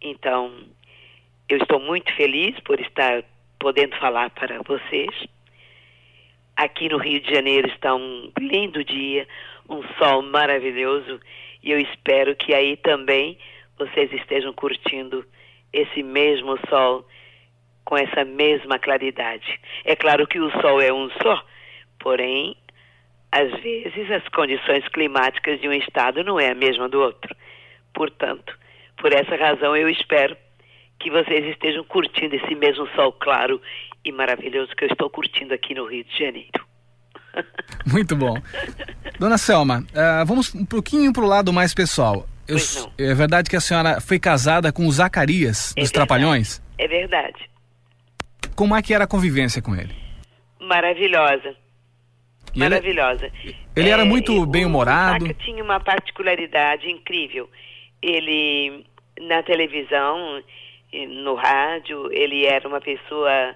Então, 0.00 0.50
eu 1.46 1.58
estou 1.58 1.78
muito 1.78 2.10
feliz 2.16 2.58
por 2.60 2.80
estar 2.80 3.22
podendo 3.58 3.94
falar 3.98 4.30
para 4.30 4.62
vocês. 4.62 5.10
Aqui 6.56 6.88
no 6.88 6.96
Rio 6.96 7.20
de 7.20 7.34
Janeiro 7.34 7.68
está 7.68 7.94
um 7.94 8.32
lindo 8.38 8.82
dia, 8.82 9.28
um 9.68 9.82
sol 9.98 10.22
maravilhoso 10.22 11.20
e 11.62 11.70
eu 11.70 11.78
espero 11.78 12.34
que 12.34 12.54
aí 12.54 12.78
também 12.78 13.36
vocês 13.76 14.10
estejam 14.10 14.54
curtindo 14.54 15.22
esse 15.76 16.02
mesmo 16.02 16.58
sol 16.68 17.06
com 17.84 17.96
essa 17.96 18.24
mesma 18.24 18.78
claridade. 18.78 19.60
É 19.84 19.94
claro 19.94 20.26
que 20.26 20.40
o 20.40 20.50
Sol 20.60 20.80
é 20.80 20.92
um 20.92 21.08
só, 21.22 21.42
porém, 22.00 22.56
às 23.30 23.50
vezes 23.60 24.10
as 24.10 24.26
condições 24.28 24.86
climáticas 24.88 25.60
de 25.60 25.68
um 25.68 25.72
estado 25.72 26.24
não 26.24 26.38
é 26.38 26.50
a 26.50 26.54
mesma 26.54 26.88
do 26.88 27.00
outro. 27.00 27.34
Portanto, 27.94 28.58
por 28.98 29.12
essa 29.12 29.36
razão 29.36 29.76
eu 29.76 29.88
espero 29.88 30.36
que 30.98 31.10
vocês 31.10 31.46
estejam 31.46 31.84
curtindo 31.84 32.34
esse 32.34 32.54
mesmo 32.54 32.88
sol 32.96 33.12
claro 33.12 33.60
e 34.04 34.10
maravilhoso 34.10 34.74
que 34.74 34.84
eu 34.84 34.88
estou 34.88 35.08
curtindo 35.08 35.54
aqui 35.54 35.74
no 35.74 35.86
Rio 35.86 36.04
de 36.04 36.18
Janeiro. 36.18 36.66
Muito 37.86 38.16
bom. 38.16 38.34
Dona 39.18 39.38
Selma, 39.38 39.80
uh, 39.80 40.26
vamos 40.26 40.54
um 40.54 40.64
pouquinho 40.64 41.12
para 41.12 41.22
o 41.22 41.28
lado 41.28 41.52
mais 41.52 41.72
pessoal. 41.72 42.26
Eu, 42.48 42.58
é 42.98 43.14
verdade 43.14 43.50
que 43.50 43.56
a 43.56 43.60
senhora 43.60 44.00
foi 44.00 44.18
casada 44.18 44.72
com 44.72 44.86
o 44.86 44.92
Zacarias, 44.92 45.72
é 45.76 45.80
dos 45.80 45.90
verdade. 45.90 45.92
Trapalhões? 45.92 46.62
É 46.78 46.86
verdade. 46.86 47.50
Como 48.54 48.74
é 48.74 48.82
que 48.82 48.94
era 48.94 49.04
a 49.04 49.06
convivência 49.06 49.60
com 49.60 49.74
ele? 49.74 49.94
Maravilhosa. 50.60 51.54
E 52.54 52.58
Maravilhosa. 52.58 53.30
Ele, 53.44 53.56
ele 53.76 53.88
é, 53.88 53.92
era 53.92 54.04
muito 54.04 54.46
bem-humorado. 54.46 55.32
tinha 55.34 55.62
uma 55.62 55.78
particularidade 55.78 56.90
incrível. 56.90 57.50
Ele, 58.00 58.84
na 59.20 59.42
televisão, 59.42 60.42
no 60.92 61.34
rádio, 61.34 62.10
ele 62.12 62.46
era 62.46 62.66
uma 62.66 62.80
pessoa 62.80 63.54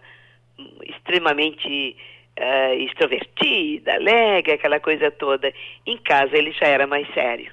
extremamente 0.84 1.96
uh, 2.38 2.74
extrovertida, 2.74 3.94
alegre, 3.94 4.52
aquela 4.52 4.80
coisa 4.80 5.10
toda. 5.10 5.52
Em 5.86 5.96
casa 5.98 6.36
ele 6.36 6.52
já 6.52 6.66
era 6.66 6.86
mais 6.86 7.06
sério. 7.14 7.52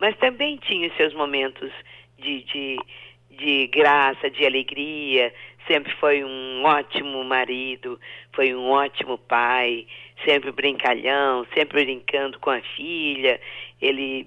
Mas 0.00 0.16
também 0.16 0.56
tinha 0.56 0.90
seus 0.96 1.12
momentos 1.12 1.70
de, 2.18 2.42
de, 2.44 2.78
de 3.30 3.66
graça, 3.66 4.30
de 4.30 4.44
alegria. 4.46 5.32
Sempre 5.68 5.94
foi 5.96 6.24
um 6.24 6.64
ótimo 6.64 7.22
marido, 7.22 8.00
foi 8.32 8.54
um 8.54 8.70
ótimo 8.70 9.18
pai, 9.18 9.86
sempre 10.24 10.50
brincalhão, 10.50 11.46
sempre 11.54 11.84
brincando 11.84 12.38
com 12.40 12.50
a 12.50 12.60
filha. 12.76 13.38
Ele, 13.80 14.26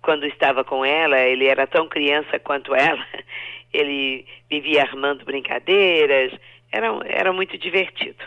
quando 0.00 0.24
estava 0.26 0.62
com 0.62 0.84
ela, 0.84 1.18
ele 1.18 1.46
era 1.46 1.66
tão 1.66 1.88
criança 1.88 2.38
quanto 2.38 2.74
ela. 2.74 3.04
Ele 3.72 4.26
vivia 4.50 4.82
armando 4.82 5.24
brincadeiras. 5.24 6.32
Era, 6.72 6.88
era 7.04 7.32
muito 7.32 7.56
divertido. 7.56 8.18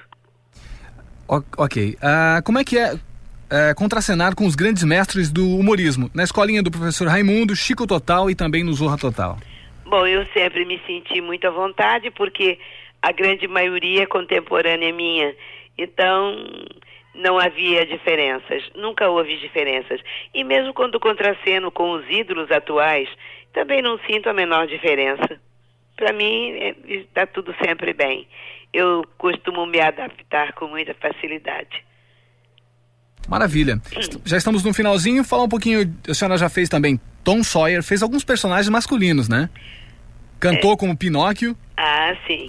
Ok. 1.28 1.96
Uh, 1.96 2.42
como 2.46 2.60
é 2.60 2.64
que 2.64 2.78
é 2.78 2.94
é, 3.50 3.74
contracenar 3.74 4.36
com 4.36 4.46
os 4.46 4.56
grandes 4.56 4.84
mestres 4.84 5.32
do 5.32 5.58
humorismo, 5.58 6.10
na 6.14 6.24
escolinha 6.24 6.64
do 6.64 6.72
professor 6.72 7.08
Raimundo, 7.08 7.56
Chico 7.56 7.86
Total 7.86 8.30
e 8.30 8.36
também 8.36 8.64
no 8.64 8.74
Zorra 8.74 8.98
Total? 8.98 9.38
Bom, 9.86 10.08
eu 10.08 10.26
sempre 10.34 10.66
me 10.66 10.82
senti 10.88 11.22
muito 11.22 11.48
à 11.48 11.52
vontade, 11.52 12.10
porque 12.12 12.58
a 13.02 13.12
grande 13.12 13.48
maioria 13.48 14.04
é 14.04 14.06
contemporânea 14.06 14.92
minha. 14.92 15.36
Então, 15.78 16.36
não 17.14 17.38
havia 17.38 17.86
diferenças, 17.86 18.64
nunca 18.76 19.10
houve 19.10 19.38
diferenças. 19.38 20.02
E 20.34 20.44
mesmo 20.44 20.74
quando 20.74 21.00
contraceno 21.00 21.72
com 21.72 21.92
os 21.92 22.10
ídolos 22.10 22.50
atuais, 22.52 23.08
também 23.54 23.82
não 23.82 24.00
sinto 24.00 24.30
a 24.30 24.34
menor 24.34 24.68
diferença. 24.68 25.40
Para 25.96 26.12
mim, 26.12 26.74
está 26.88 27.22
é, 27.22 27.26
tudo 27.26 27.54
sempre 27.64 27.94
bem. 27.94 28.28
Eu 28.74 29.04
costumo 29.18 29.66
me 29.66 29.80
adaptar 29.80 30.54
com 30.54 30.68
muita 30.68 30.94
facilidade. 30.96 31.84
Maravilha. 33.28 33.82
Já 34.26 34.38
estamos 34.38 34.64
no 34.64 34.74
finalzinho. 34.74 35.24
Falar 35.24 35.44
um 35.44 35.50
pouquinho. 35.50 35.96
A 36.08 36.14
senhora 36.14 36.38
já 36.38 36.50
fez 36.50 36.70
também 36.70 37.00
Tom 37.24 37.44
Sawyer, 37.44 37.82
fez 37.82 38.04
alguns 38.04 38.24
personagens 38.24 38.70
masculinos, 38.70 39.30
né? 39.30 39.50
Cantou 40.40 40.74
é. 40.74 40.78
como 40.78 40.98
Pinóquio. 40.98 41.56
Ah, 41.78 42.16
sim. 42.28 42.48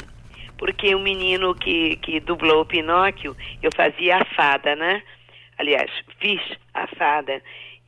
Porque 0.58 0.94
o 0.94 1.00
menino 1.00 1.54
que, 1.54 1.96
que 1.96 2.20
dublou 2.20 2.62
o 2.62 2.66
Pinóquio, 2.66 3.36
eu 3.62 3.70
fazia 3.76 4.18
a 4.18 4.24
fada, 4.24 4.74
né? 4.74 5.02
Aliás, 5.58 5.90
fiz 6.20 6.40
a 6.72 6.86
fada. 6.88 7.40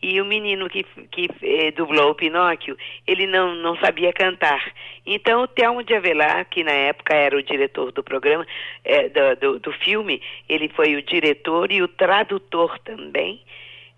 E 0.08 0.20
o 0.20 0.24
menino 0.24 0.68
que, 0.68 0.84
que 1.10 1.28
eh, 1.42 1.72
dublou 1.72 2.12
o 2.12 2.14
Pinóquio, 2.14 2.78
ele 3.08 3.26
não, 3.26 3.56
não 3.56 3.76
sabia 3.78 4.12
cantar. 4.12 4.72
Então, 5.04 5.42
o 5.42 5.48
Telmo 5.48 5.82
de 5.82 5.96
Avelar, 5.96 6.46
que 6.48 6.62
na 6.62 6.70
época 6.70 7.12
era 7.12 7.36
o 7.36 7.42
diretor 7.42 7.90
do 7.90 8.04
programa, 8.04 8.46
eh, 8.84 9.08
do, 9.08 9.34
do, 9.34 9.58
do, 9.58 9.72
filme, 9.72 10.22
ele 10.48 10.68
foi 10.68 10.94
o 10.94 11.02
diretor 11.02 11.72
e 11.72 11.82
o 11.82 11.88
tradutor 11.88 12.78
também. 12.84 13.42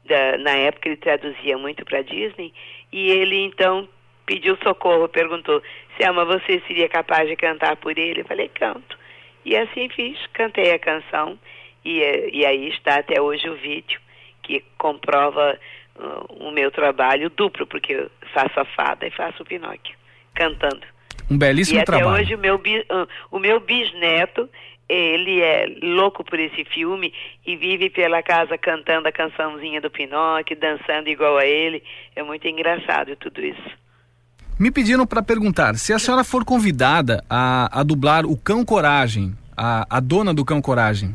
Da, 0.07 0.38
na 0.38 0.53
época, 0.53 0.88
ele 0.88 0.97
traduzia 0.97 1.59
muito 1.59 1.85
para 1.85 2.01
Disney. 2.01 2.55
E 2.90 3.11
ele, 3.11 3.37
então, 3.44 3.87
pediu 4.25 4.57
socorro, 4.62 5.11
perguntou: 5.11 5.62
Selma, 6.01 6.25
você 6.25 6.62
seria 6.66 6.88
capaz 6.88 7.29
de 7.29 7.37
cantar 7.37 7.77
por 7.77 7.99
ele? 7.99 8.23
Eu 8.23 8.25
falei: 8.25 8.49
canto. 8.49 8.99
E 9.44 9.55
assim 9.55 9.90
fiz, 9.90 10.18
cantei 10.33 10.73
a 10.73 10.79
canção. 10.79 11.38
E, 11.85 12.01
eh, 12.01 12.31
e 12.33 12.47
aí 12.47 12.71
está 12.71 12.97
até 12.97 13.21
hoje 13.21 13.47
o 13.51 13.57
vídeo 13.57 14.01
que 14.49 14.64
comprova 14.79 15.59
o 16.40 16.50
meu 16.50 16.70
trabalho 16.70 17.30
duplo, 17.30 17.66
porque 17.66 17.92
eu 17.92 18.11
faço 18.32 18.58
a 18.61 18.64
fada 18.64 19.06
e 19.06 19.11
faço 19.11 19.42
o 19.42 19.46
Pinóquio, 19.46 19.94
cantando. 20.34 20.82
Um 21.30 21.37
belíssimo 21.37 21.80
e 21.80 21.84
trabalho. 21.84 22.08
até 22.08 22.22
hoje 22.22 22.34
o 22.34 22.38
meu, 22.38 22.56
uh, 22.56 23.08
o 23.30 23.38
meu 23.38 23.61
bisneto, 23.61 24.48
ele 24.88 25.40
é 25.42 25.66
louco 25.82 26.24
por 26.24 26.38
esse 26.38 26.64
filme 26.64 27.12
e 27.46 27.56
vive 27.56 27.90
pela 27.90 28.22
casa 28.22 28.56
cantando 28.56 29.08
a 29.08 29.12
cançãozinha 29.12 29.80
do 29.80 29.90
Pinóquio, 29.90 30.56
dançando 30.58 31.08
igual 31.08 31.37
a 31.37 31.44
ele. 31.44 31.82
É 32.16 32.22
muito 32.22 32.48
engraçado 32.48 33.14
tudo 33.16 33.44
isso. 33.44 33.70
Me 34.58 34.70
pediram 34.70 35.06
para 35.06 35.22
perguntar, 35.22 35.76
se 35.76 35.92
a 35.92 35.98
senhora 35.98 36.24
for 36.24 36.44
convidada 36.44 37.22
a, 37.28 37.80
a 37.80 37.82
dublar 37.82 38.24
o 38.26 38.37
Cão 38.37 38.64
Coragem, 38.64 39.32
a, 39.56 39.87
a 39.88 40.00
dona 40.00 40.32
do 40.34 40.44
Cão 40.44 40.61
Coragem, 40.61 41.14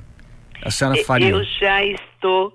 a 0.64 0.72
senhora 0.72 1.04
faria? 1.04 1.30
Eu 1.30 1.44
já 1.44 1.84
estou 1.84 2.54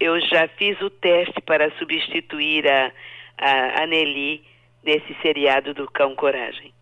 eu 0.00 0.18
já 0.20 0.48
fiz 0.56 0.80
o 0.80 0.88
teste 0.88 1.40
para 1.42 1.70
substituir 1.78 2.66
a, 2.66 2.90
a, 3.38 3.82
a 3.82 3.86
Nelly 3.86 4.42
nesse 4.82 5.14
seriado 5.20 5.74
do 5.74 5.88
Cão 5.90 6.16
Coragem. 6.16 6.72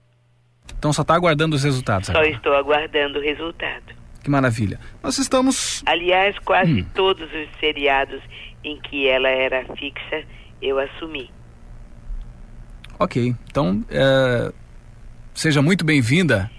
Então 0.79 0.93
só 0.93 1.03
está 1.03 1.15
aguardando 1.15 1.57
os 1.57 1.65
resultados. 1.65 2.07
Só 2.07 2.13
agora. 2.13 2.29
estou 2.29 2.55
aguardando 2.55 3.19
o 3.19 3.23
resultado. 3.23 3.93
Que 4.23 4.31
maravilha. 4.31 4.79
Nós 5.03 5.19
estamos. 5.19 5.83
Aliás, 5.87 6.39
quase 6.41 6.83
hum. 6.83 6.87
todos 6.95 7.29
os 7.33 7.49
seriados 7.59 8.23
em 8.63 8.81
que 8.81 9.09
ela 9.09 9.29
era 9.29 9.65
fixa, 9.75 10.25
eu 10.63 10.79
assumi. 10.79 11.31
Ok. 12.99 13.35
Então, 13.51 13.85
é... 13.91 14.53
seja 15.35 15.63
muito 15.63 15.85
bem-vinda 15.85 16.51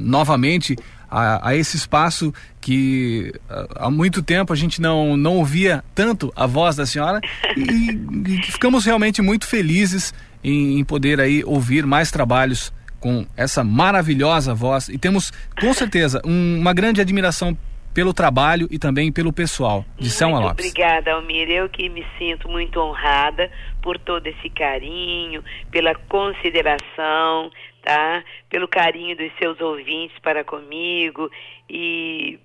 novamente 0.00 0.76
a, 1.14 1.50
a 1.50 1.56
esse 1.56 1.76
espaço 1.76 2.34
que 2.60 3.32
há 3.76 3.88
muito 3.88 4.20
tempo 4.20 4.52
a 4.52 4.56
gente 4.56 4.80
não, 4.80 5.16
não 5.16 5.36
ouvia 5.36 5.84
tanto 5.94 6.32
a 6.34 6.44
voz 6.44 6.74
da 6.74 6.84
senhora 6.84 7.20
e, 7.56 8.32
e 8.32 8.42
ficamos 8.42 8.84
realmente 8.84 9.22
muito 9.22 9.46
felizes 9.46 10.12
em, 10.42 10.80
em, 10.80 10.84
poder 10.84 11.20
aí 11.20 11.44
ouvir 11.44 11.86
mais 11.86 12.10
trabalhos 12.10 12.72
com 12.98 13.24
essa 13.36 13.62
maravilhosa 13.62 14.54
voz 14.54 14.88
e 14.88 14.98
temos 14.98 15.32
com 15.60 15.72
certeza 15.72 16.20
um, 16.24 16.58
uma 16.58 16.72
grande 16.72 17.00
admiração 17.00 17.56
pelo 17.94 18.12
trabalho 18.12 18.66
e 18.72 18.78
também 18.78 19.12
pelo 19.12 19.32
pessoal 19.32 19.84
de 19.96 20.10
Selma 20.10 20.40
Lopes. 20.40 20.66
Obrigada, 20.66 21.12
Almir. 21.12 21.48
Eu 21.48 21.68
que 21.68 21.88
me 21.88 22.04
sinto 22.18 22.48
muito 22.48 22.80
honrada 22.80 23.48
por 23.80 24.00
todo 24.00 24.26
esse 24.26 24.50
carinho, 24.50 25.44
pela 25.70 25.94
consideração, 25.94 27.52
tá? 27.84 28.23
Pelo 28.54 28.68
carinho 28.68 29.16
dos 29.16 29.32
seus 29.36 29.60
ouvintes 29.60 30.16
para 30.20 30.44
comigo 30.44 31.28
e 31.68 32.38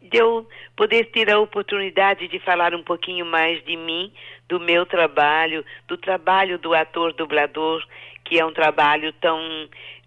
de 0.00 0.16
eu 0.16 0.46
poder 0.76 1.06
ter 1.06 1.28
a 1.32 1.40
oportunidade 1.40 2.28
de 2.28 2.38
falar 2.38 2.72
um 2.76 2.84
pouquinho 2.84 3.26
mais 3.26 3.60
de 3.64 3.76
mim, 3.76 4.12
do 4.48 4.60
meu 4.60 4.86
trabalho, 4.86 5.64
do 5.88 5.96
trabalho 5.96 6.60
do 6.60 6.72
ator 6.74 7.12
dublador, 7.12 7.84
que 8.24 8.38
é 8.38 8.46
um 8.46 8.52
trabalho 8.52 9.12
tão 9.14 9.40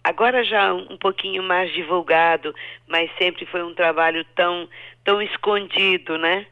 agora 0.02 0.42
já 0.46 0.74
um 0.74 0.96
pouquinho 0.96 1.44
mais 1.44 1.70
divulgado, 1.74 2.56
mas 2.88 3.12
sempre 3.18 3.46
foi 3.46 3.62
um 3.62 3.74
trabalho 3.74 4.24
tão, 4.34 4.70
tão 5.04 5.22
escondido, 5.22 6.18
né? 6.18 6.46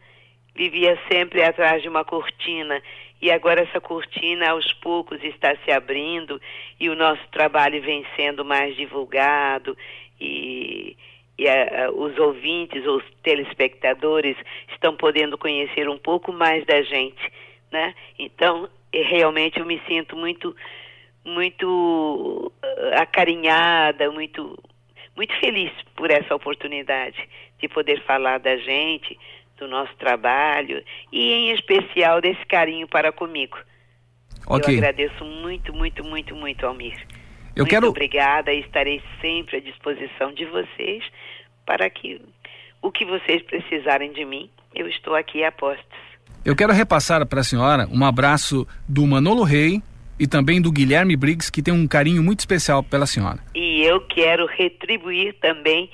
Vivia 0.54 1.00
sempre 1.10 1.42
atrás 1.42 1.82
de 1.82 1.88
uma 1.88 2.04
cortina 2.04 2.84
e 3.22 3.32
agora 3.32 3.62
essa 3.62 3.82
cortina 3.82 4.50
aos 4.50 4.72
poucos 4.74 5.22
está 5.24 5.56
se 5.64 5.72
abrindo 5.72 6.42
e 6.80 6.90
o 6.90 6.96
nosso 6.96 7.22
trabalho 7.32 7.82
vem 7.82 8.06
sendo 8.16 8.46
mais 8.46 8.76
divulgado 8.76 9.78
e, 10.20 10.96
e 11.38 11.48
a, 11.48 11.86
a, 11.86 11.92
os 11.92 12.18
ouvintes, 12.18 12.86
os 12.86 13.04
telespectadores 13.24 14.38
estão 14.72 14.96
podendo 14.96 15.38
conhecer 15.38 15.90
um 15.90 15.98
pouco 15.98 16.32
mais 16.32 16.66
da 16.66 16.82
gente, 16.82 17.32
né? 17.72 17.94
Então, 18.18 18.70
realmente 18.94 19.60
eu 19.60 19.66
me 19.66 19.82
sinto 19.88 20.16
muito 20.16 20.56
muito 21.26 22.52
acarinhada, 22.96 24.10
muito 24.12 24.58
muito 25.16 25.38
feliz 25.42 25.70
por 25.98 26.10
essa 26.10 26.34
oportunidade 26.34 27.28
de 27.60 27.68
poder 27.68 28.02
falar 28.04 28.40
da 28.40 28.56
gente, 28.56 29.20
do 29.60 29.68
nosso 29.68 29.94
trabalho 29.98 30.84
e 31.12 31.32
em 31.32 31.52
especial 31.54 32.22
desse 32.22 32.46
carinho 32.46 32.88
para 32.88 33.12
comigo. 33.12 33.58
Okay. 34.48 34.76
Eu 34.76 34.78
agradeço 34.80 35.24
muito, 35.26 35.74
muito, 35.74 36.04
muito, 36.04 36.36
muito, 36.36 36.66
Almir. 36.66 36.96
Eu 37.56 37.64
Muito 37.64 37.70
quero. 37.70 37.88
obrigada 37.90 38.54
e 38.54 38.62
estarei 38.62 39.02
sempre 39.20 39.58
à 39.58 39.60
disposição 39.60 40.34
de 40.34 40.46
vocês 40.46 41.04
para 41.66 41.90
que 41.90 42.22
o 42.82 42.92
que 42.92 43.06
vocês 43.06 43.42
precisarem 43.44 44.14
de 44.14 44.24
mim, 44.24 44.50
eu 44.74 44.88
estou 44.88 45.14
aqui 45.14 45.44
a 45.44 45.52
postos. 45.52 46.00
Eu 46.46 46.56
quero 46.56 46.72
repassar 46.72 47.26
para 47.28 47.42
a 47.42 47.44
senhora 47.44 47.88
um 47.92 48.04
abraço 48.06 48.66
do 48.88 49.06
Manolo 49.06 49.44
Rei 49.44 49.82
e 50.18 50.26
também 50.26 50.62
do 50.62 50.72
Guilherme 50.72 51.16
Briggs, 51.16 51.52
que 51.52 51.62
tem 51.62 51.74
um 51.74 51.88
carinho 51.88 52.24
muito 52.24 52.40
especial 52.40 52.82
pela 52.82 53.06
senhora. 53.06 53.40
E 53.54 53.82
eu 53.84 54.02
quero 54.02 54.46
retribuir 54.46 55.36
também 55.42 55.90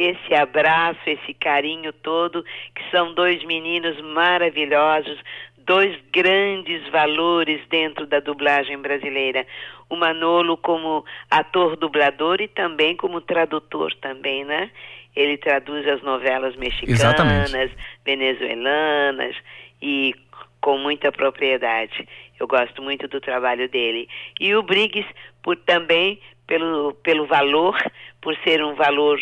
esse 0.00 0.34
abraço, 0.34 0.98
esse 1.06 1.34
carinho 1.34 1.92
todo, 1.92 2.42
que 2.74 2.90
são 2.90 3.12
dois 3.12 3.44
meninos 3.44 4.00
maravilhosos, 4.00 5.18
dois 5.58 5.94
grandes 6.10 6.88
valores 6.88 7.60
dentro 7.68 8.06
da 8.06 8.18
dublagem 8.18 8.78
brasileira. 8.78 9.46
O 9.90 9.96
Manolo 9.96 10.56
como 10.56 11.04
ator 11.30 11.76
dublador 11.76 12.40
e 12.40 12.48
também 12.48 12.96
como 12.96 13.20
tradutor 13.20 13.94
também, 13.96 14.42
né? 14.42 14.70
Ele 15.14 15.36
traduz 15.36 15.86
as 15.86 16.02
novelas 16.02 16.56
mexicanas, 16.56 17.00
Exatamente. 17.00 17.76
venezuelanas 18.02 19.36
e 19.82 20.14
com 20.62 20.78
muita 20.78 21.12
propriedade. 21.12 22.08
Eu 22.38 22.46
gosto 22.48 22.80
muito 22.80 23.06
do 23.06 23.20
trabalho 23.20 23.68
dele. 23.68 24.08
E 24.40 24.54
o 24.54 24.62
Briggs 24.62 25.08
por 25.42 25.56
também 25.56 26.18
pelo, 26.50 26.94
pelo 26.94 27.28
valor, 27.28 27.78
por 28.20 28.36
ser 28.42 28.60
um 28.64 28.74
valor 28.74 29.20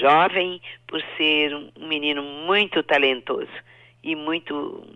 jovem, 0.00 0.62
por 0.86 1.02
ser 1.16 1.52
um 1.52 1.88
menino 1.88 2.22
muito 2.22 2.84
talentoso 2.84 3.50
e 4.04 4.14
muito 4.14 4.86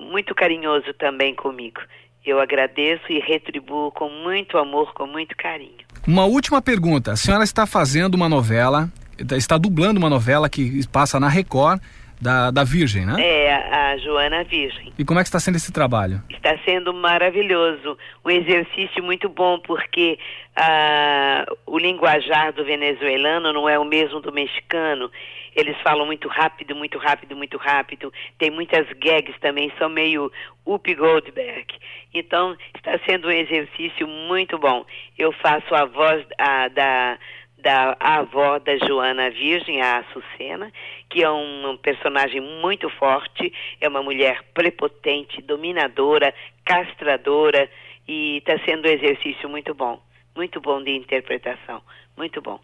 muito 0.00 0.34
carinhoso 0.34 0.94
também 0.94 1.34
comigo. 1.34 1.80
Eu 2.24 2.40
agradeço 2.40 3.04
e 3.10 3.18
retribuo 3.18 3.90
com 3.90 4.08
muito 4.08 4.56
amor, 4.56 4.94
com 4.94 5.06
muito 5.06 5.36
carinho. 5.36 5.84
Uma 6.06 6.24
última 6.24 6.62
pergunta. 6.62 7.12
A 7.12 7.16
senhora 7.16 7.44
está 7.44 7.66
fazendo 7.66 8.14
uma 8.14 8.28
novela, 8.28 8.88
está 9.36 9.58
dublando 9.58 9.98
uma 9.98 10.08
novela 10.08 10.48
que 10.48 10.86
passa 10.88 11.20
na 11.20 11.28
Record 11.28 11.80
da, 12.20 12.50
da 12.50 12.64
Virgem, 12.64 13.06
né? 13.06 13.16
É, 13.18 13.52
a, 13.52 13.90
a 13.90 13.96
Joana 13.96 14.44
Virgem. 14.44 14.92
E 14.98 15.04
como 15.04 15.18
é 15.18 15.22
que 15.22 15.28
está 15.28 15.40
sendo 15.40 15.56
esse 15.56 15.72
trabalho? 15.72 16.22
Está 16.28 16.56
sendo 16.64 16.92
maravilhoso, 16.92 17.96
um 18.24 18.30
exercício 18.30 19.02
muito 19.02 19.28
bom, 19.28 19.58
porque 19.60 20.18
ah, 20.54 21.46
o 21.66 21.78
linguajar 21.78 22.52
do 22.52 22.64
venezuelano 22.64 23.52
não 23.52 23.68
é 23.68 23.78
o 23.78 23.84
mesmo 23.84 24.20
do 24.20 24.32
mexicano. 24.32 25.10
Eles 25.56 25.76
falam 25.82 26.06
muito 26.06 26.28
rápido, 26.28 26.76
muito 26.76 26.98
rápido, 26.98 27.34
muito 27.34 27.56
rápido. 27.56 28.12
Tem 28.38 28.50
muitas 28.50 28.86
gags 28.98 29.34
também, 29.40 29.72
são 29.78 29.88
meio 29.88 30.30
Up 30.64 30.94
Goldberg. 30.94 31.66
Então, 32.14 32.56
está 32.76 32.98
sendo 33.04 33.28
um 33.28 33.32
exercício 33.32 34.06
muito 34.06 34.58
bom. 34.58 34.84
Eu 35.18 35.32
faço 35.32 35.74
a 35.74 35.84
voz 35.86 36.24
ah, 36.38 36.68
da 36.68 37.18
da 37.62 37.96
avó 38.00 38.58
da 38.58 38.76
Joana 38.78 39.30
Virgem, 39.30 39.80
a 39.80 39.98
Açucena, 39.98 40.72
que 41.08 41.22
é 41.22 41.30
um 41.30 41.76
personagem 41.76 42.40
muito 42.40 42.88
forte, 42.90 43.52
é 43.80 43.88
uma 43.88 44.02
mulher 44.02 44.42
prepotente, 44.54 45.42
dominadora, 45.42 46.34
castradora 46.64 47.70
e 48.06 48.38
está 48.38 48.58
sendo 48.64 48.86
um 48.86 48.90
exercício 48.90 49.48
muito 49.48 49.74
bom, 49.74 50.00
muito 50.34 50.60
bom 50.60 50.82
de 50.82 50.96
interpretação, 50.96 51.82
muito 52.16 52.40
bom. 52.40 52.60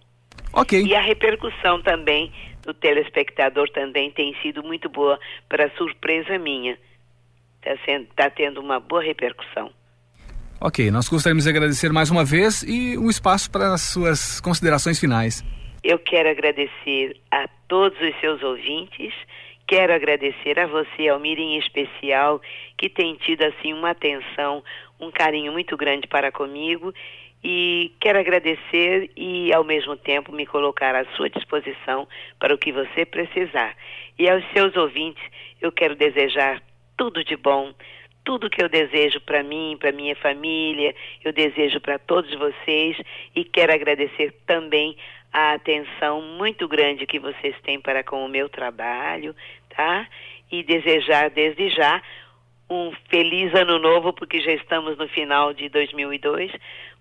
Ok. 0.53 0.83
E 0.83 0.95
a 0.95 1.01
repercussão 1.01 1.83
também 1.83 2.33
do 2.63 2.75
telespectador 2.75 3.71
também 3.71 4.11
tem 4.11 4.35
sido 4.43 4.63
muito 4.63 4.89
boa, 4.89 5.19
para 5.49 5.71
surpresa 5.77 6.39
minha. 6.39 6.79
Está 7.63 8.25
tá 8.25 8.31
tendo 8.31 8.61
uma 8.61 8.81
boa 8.81 9.03
repercussão. 9.03 9.71
Ok, 10.59 10.91
nós 10.91 11.07
gostaríamos 11.07 11.45
de 11.45 11.51
agradecer 11.51 11.93
mais 11.93 12.11
uma 12.11 12.25
vez 12.25 12.63
e 12.63 12.97
um 12.97 13.11
espaço 13.11 13.51
para 13.51 13.75
as 13.75 13.83
suas 13.83 14.41
considerações 14.41 14.99
finais. 14.99 15.45
Eu 15.85 15.99
quero 15.99 16.31
agradecer 16.31 17.17
a 17.31 17.47
todos 17.69 18.01
os 18.01 18.19
seus 18.21 18.43
ouvintes, 18.43 19.13
quero 19.69 19.93
agradecer 19.93 20.59
a 20.59 20.67
você, 20.67 21.09
Almir, 21.09 21.39
em 21.39 21.59
especial, 21.59 22.41
que 22.79 22.89
tem 22.89 23.17
tido 23.17 23.43
assim 23.43 23.75
uma 23.75 23.91
atenção, 23.91 24.65
um 24.99 25.11
carinho 25.11 25.53
muito 25.53 25.77
grande 25.77 26.07
para 26.07 26.33
comigo 26.33 26.93
e 27.45 27.93
quero 28.01 28.19
agradecer 28.19 29.11
e 29.15 29.53
ao 29.53 29.63
mesmo 29.63 29.95
tempo 29.95 30.33
me 30.33 30.47
colocar 30.47 30.97
à 30.97 31.05
sua 31.17 31.29
disposição 31.29 32.09
para 32.41 32.55
o 32.55 32.59
que 32.59 32.73
você 32.73 33.05
precisar. 33.05 33.77
E 34.19 34.29
aos 34.29 34.43
seus 34.53 34.75
ouvintes, 34.75 35.23
eu 35.61 35.71
quero 35.71 35.95
desejar 35.95 36.63
tudo 36.97 37.23
de 37.23 37.37
bom, 37.37 37.75
tudo 38.27 38.51
que 38.51 38.63
eu 38.63 38.69
desejo 38.69 39.21
para 39.21 39.45
mim, 39.45 39.77
para 39.79 39.93
minha 39.93 40.17
família, 40.17 40.93
eu 41.25 41.33
desejo 41.33 41.81
para 41.81 41.97
todos 41.97 42.35
vocês 42.35 43.01
e 43.37 43.45
quero 43.45 43.73
agradecer 43.73 44.35
também 44.45 44.97
a 45.33 45.53
atenção 45.53 46.21
muito 46.21 46.67
grande 46.67 47.07
que 47.07 47.21
vocês 47.21 47.55
têm 47.63 47.81
para 47.81 48.03
com 48.03 48.25
o 48.25 48.29
meu 48.29 48.49
trabalho, 48.49 49.35
tá? 49.71 50.09
E 50.51 50.65
desejar 50.65 51.31
desde 51.31 51.71
já 51.71 52.03
um 52.69 52.93
feliz 53.09 53.55
ano 53.55 53.79
novo, 53.79 54.13
porque 54.13 54.41
já 54.41 54.53
estamos 54.53 54.99
no 54.99 55.07
final 55.09 55.55
de 55.55 55.69
2002, 55.69 56.51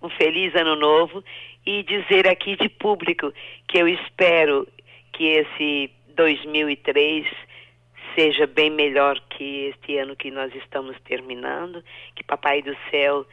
um 0.04 0.10
feliz 0.10 0.54
ano 0.54 0.76
novo 0.76 1.24
e 1.66 1.82
dizer 1.82 2.28
aqui 2.28 2.56
de 2.56 2.70
público 2.70 3.34
que 3.68 3.80
eu 3.80 3.88
espero 3.88 4.68
que 5.12 5.24
esse 5.24 5.90
2003 6.16 7.26
seja 8.16 8.48
bem 8.48 8.70
melhor 8.70 9.20
que 9.30 9.68
este 9.68 9.98
ano 9.98 10.16
que 10.16 10.32
nós 10.32 10.54
estamos 10.56 11.00
terminando, 11.02 11.84
que 12.16 12.24
Papai 12.24 12.62
do 12.62 12.76
Céu 12.90 13.26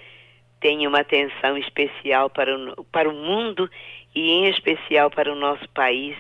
tenha 0.61 0.89
uma 0.89 1.01
atenção 1.01 1.57
especial 1.57 2.29
para 2.29 2.57
o, 2.57 2.85
para 2.85 3.09
o 3.09 3.13
mundo 3.13 3.71
e 4.15 4.31
em 4.31 4.49
especial 4.49 5.11
para 5.11 5.33
o 5.33 5.37
nosso 5.37 5.69
país 5.71 6.17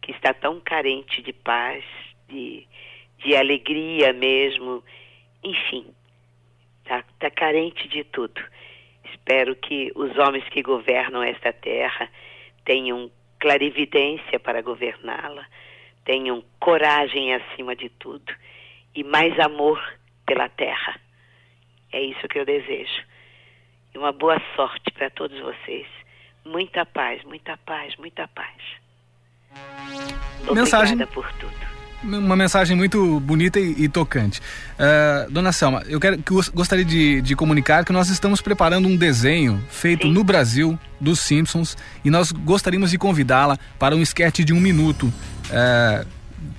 que 0.00 0.12
está 0.12 0.32
tão 0.34 0.60
carente 0.60 1.22
de 1.22 1.32
paz, 1.32 1.82
de, 2.28 2.66
de 3.18 3.34
alegria 3.34 4.12
mesmo, 4.12 4.84
enfim, 5.42 5.86
está 6.82 7.02
tá 7.18 7.30
carente 7.30 7.88
de 7.88 8.04
tudo. 8.04 8.40
Espero 9.12 9.56
que 9.56 9.90
os 9.94 10.16
homens 10.18 10.46
que 10.48 10.62
governam 10.62 11.22
esta 11.22 11.52
terra 11.52 12.10
tenham 12.64 13.10
clarividência 13.38 14.38
para 14.40 14.62
governá-la, 14.62 15.46
tenham 16.04 16.44
coragem 16.60 17.34
acima 17.34 17.74
de 17.74 17.88
tudo 17.88 18.32
e 18.94 19.02
mais 19.02 19.38
amor 19.40 19.80
pela 20.26 20.48
terra. 20.48 21.00
É 21.92 22.00
isso 22.02 22.26
que 22.28 22.38
eu 22.38 22.44
desejo. 22.44 23.02
E 23.94 23.98
uma 23.98 24.12
boa 24.12 24.40
sorte 24.56 24.90
para 24.92 25.10
todos 25.10 25.38
vocês. 25.40 25.86
Muita 26.44 26.84
paz, 26.84 27.22
muita 27.24 27.56
paz, 27.58 27.96
muita 27.96 28.28
paz. 28.28 28.56
Obrigada 30.40 30.54
Mensagem. 30.54 31.06
por 31.06 31.32
tudo. 31.34 31.74
Uma 32.02 32.36
mensagem 32.36 32.76
muito 32.76 33.18
bonita 33.20 33.58
e, 33.58 33.84
e 33.84 33.88
tocante. 33.88 34.38
Uh, 34.40 35.30
dona 35.30 35.52
Selma, 35.52 35.82
eu 35.86 35.98
quero, 35.98 36.18
que 36.18 36.34
gostaria 36.52 36.84
de, 36.84 37.22
de, 37.22 37.34
comunicar 37.34 37.82
que 37.82 37.92
nós 37.94 38.10
estamos 38.10 38.42
preparando 38.42 38.86
um 38.86 38.94
desenho 38.94 39.64
feito 39.70 40.06
Sim. 40.06 40.12
no 40.12 40.22
Brasil 40.22 40.78
dos 41.00 41.20
Simpsons 41.20 41.78
e 42.04 42.10
nós 42.10 42.30
gostaríamos 42.30 42.90
de 42.90 42.98
convidá-la 42.98 43.56
para 43.78 43.96
um 43.96 44.02
esquete 44.02 44.44
de 44.44 44.52
um 44.52 44.60
minuto. 44.60 45.10
Uh, 45.50 46.06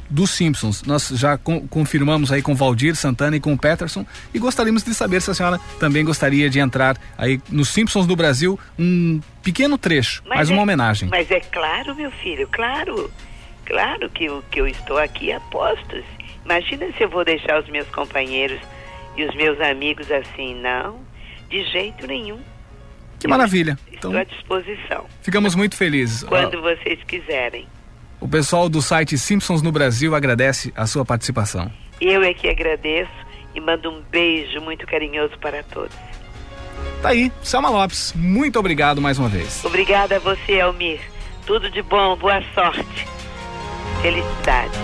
dos 0.09 0.31
Simpsons. 0.31 0.83
Nós 0.83 1.09
já 1.09 1.37
com, 1.37 1.67
confirmamos 1.67 2.31
aí 2.31 2.41
com 2.41 2.53
o 2.53 2.55
Valdir 2.55 2.95
Santana 2.95 3.35
e 3.35 3.39
com 3.39 3.53
o 3.53 3.57
Peterson 3.57 4.05
e 4.33 4.39
gostaríamos 4.39 4.83
de 4.83 4.93
saber 4.93 5.21
se 5.21 5.31
a 5.31 5.33
senhora 5.33 5.59
também 5.79 6.03
gostaria 6.03 6.49
de 6.49 6.59
entrar 6.59 6.97
aí 7.17 7.39
nos 7.49 7.69
Simpsons 7.69 8.07
do 8.07 8.15
Brasil 8.15 8.59
um 8.77 9.19
pequeno 9.43 9.77
trecho, 9.77 10.23
mas 10.25 10.37
mais 10.37 10.49
é, 10.49 10.53
uma 10.53 10.63
homenagem. 10.63 11.09
Mas 11.09 11.29
é 11.31 11.39
claro, 11.39 11.95
meu 11.95 12.11
filho, 12.11 12.47
claro. 12.51 13.11
Claro 13.65 14.09
que, 14.11 14.25
eu, 14.25 14.43
que 14.51 14.61
eu 14.61 14.67
estou 14.67 14.97
aqui 14.97 15.31
a 15.31 15.39
postos. 15.39 16.03
Imagina 16.45 16.85
se 16.95 17.03
eu 17.03 17.09
vou 17.09 17.25
deixar 17.25 17.59
os 17.59 17.67
meus 17.69 17.87
companheiros 17.89 18.59
e 19.17 19.23
os 19.23 19.35
meus 19.35 19.59
amigos 19.59 20.09
assim, 20.11 20.53
não, 20.61 20.99
de 21.49 21.63
jeito 21.71 22.05
nenhum. 22.05 22.39
Que 23.19 23.27
maravilha. 23.27 23.77
Estou 23.91 24.11
então, 24.11 24.21
à 24.21 24.23
disposição. 24.23 25.05
Ficamos 25.21 25.55
muito 25.55 25.75
felizes. 25.75 26.23
Quando 26.23 26.61
vocês 26.61 26.99
quiserem. 27.07 27.65
O 28.25 28.27
pessoal 28.27 28.67
do 28.67 28.81
site 28.81 29.19
Simpsons 29.19 29.61
no 29.61 29.71
Brasil 29.71 30.15
agradece 30.15 30.73
a 30.75 30.87
sua 30.87 31.05
participação. 31.05 31.71
Eu 32.01 32.23
é 32.23 32.33
que 32.33 32.49
agradeço 32.49 33.11
e 33.53 33.61
mando 33.61 33.91
um 33.91 34.01
beijo 34.09 34.59
muito 34.61 34.87
carinhoso 34.87 35.37
para 35.37 35.61
todos. 35.61 35.95
Tá 37.03 37.09
aí, 37.09 37.31
Selma 37.43 37.69
Lopes, 37.69 38.13
muito 38.15 38.57
obrigado 38.57 38.99
mais 38.99 39.19
uma 39.19 39.29
vez. 39.29 39.63
Obrigada 39.63 40.15
a 40.15 40.19
você, 40.19 40.59
Almir. 40.59 40.99
Tudo 41.45 41.69
de 41.69 41.83
bom, 41.83 42.15
boa 42.15 42.41
sorte. 42.55 43.07
Felicidades. 44.01 44.79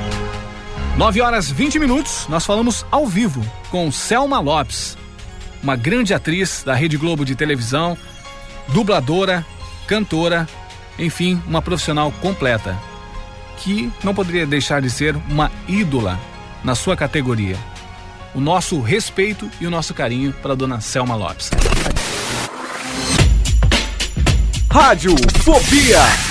9 0.96 1.22
horas 1.22 1.50
20 1.50 1.80
minutos, 1.80 2.28
nós 2.28 2.46
falamos 2.46 2.86
ao 2.92 3.08
vivo 3.08 3.42
com 3.72 3.92
Selma 3.92 4.40
Lopes, 4.40 4.96
uma 5.64 5.76
grande 5.76 6.14
atriz 6.14 6.62
da 6.64 6.76
Rede 6.76 6.96
Globo 6.96 7.26
de 7.26 7.36
televisão, 7.36 7.98
dubladora, 8.68 9.44
cantora, 9.88 10.48
enfim, 11.00 11.42
uma 11.48 11.64
profissional 11.64 12.12
completa 12.22 12.91
que 13.64 13.92
não 14.04 14.14
poderia 14.14 14.46
deixar 14.46 14.82
de 14.82 14.90
ser 14.90 15.16
uma 15.30 15.52
ídola 15.68 16.20
na 16.64 16.76
sua 16.76 16.96
categoria. 16.96 17.58
O 18.34 18.40
nosso 18.40 18.80
respeito 18.82 19.50
e 19.60 19.68
o 19.68 19.72
nosso 19.72 19.94
carinho 19.94 20.34
para 20.42 20.54
a 20.54 20.56
dona 20.56 20.80
Selma 20.80 21.16
Lopes. 21.16 21.50
Rádio 24.72 25.16
Fobia. 25.44 26.31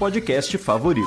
podcast 0.00 0.56
favorito. 0.56 1.04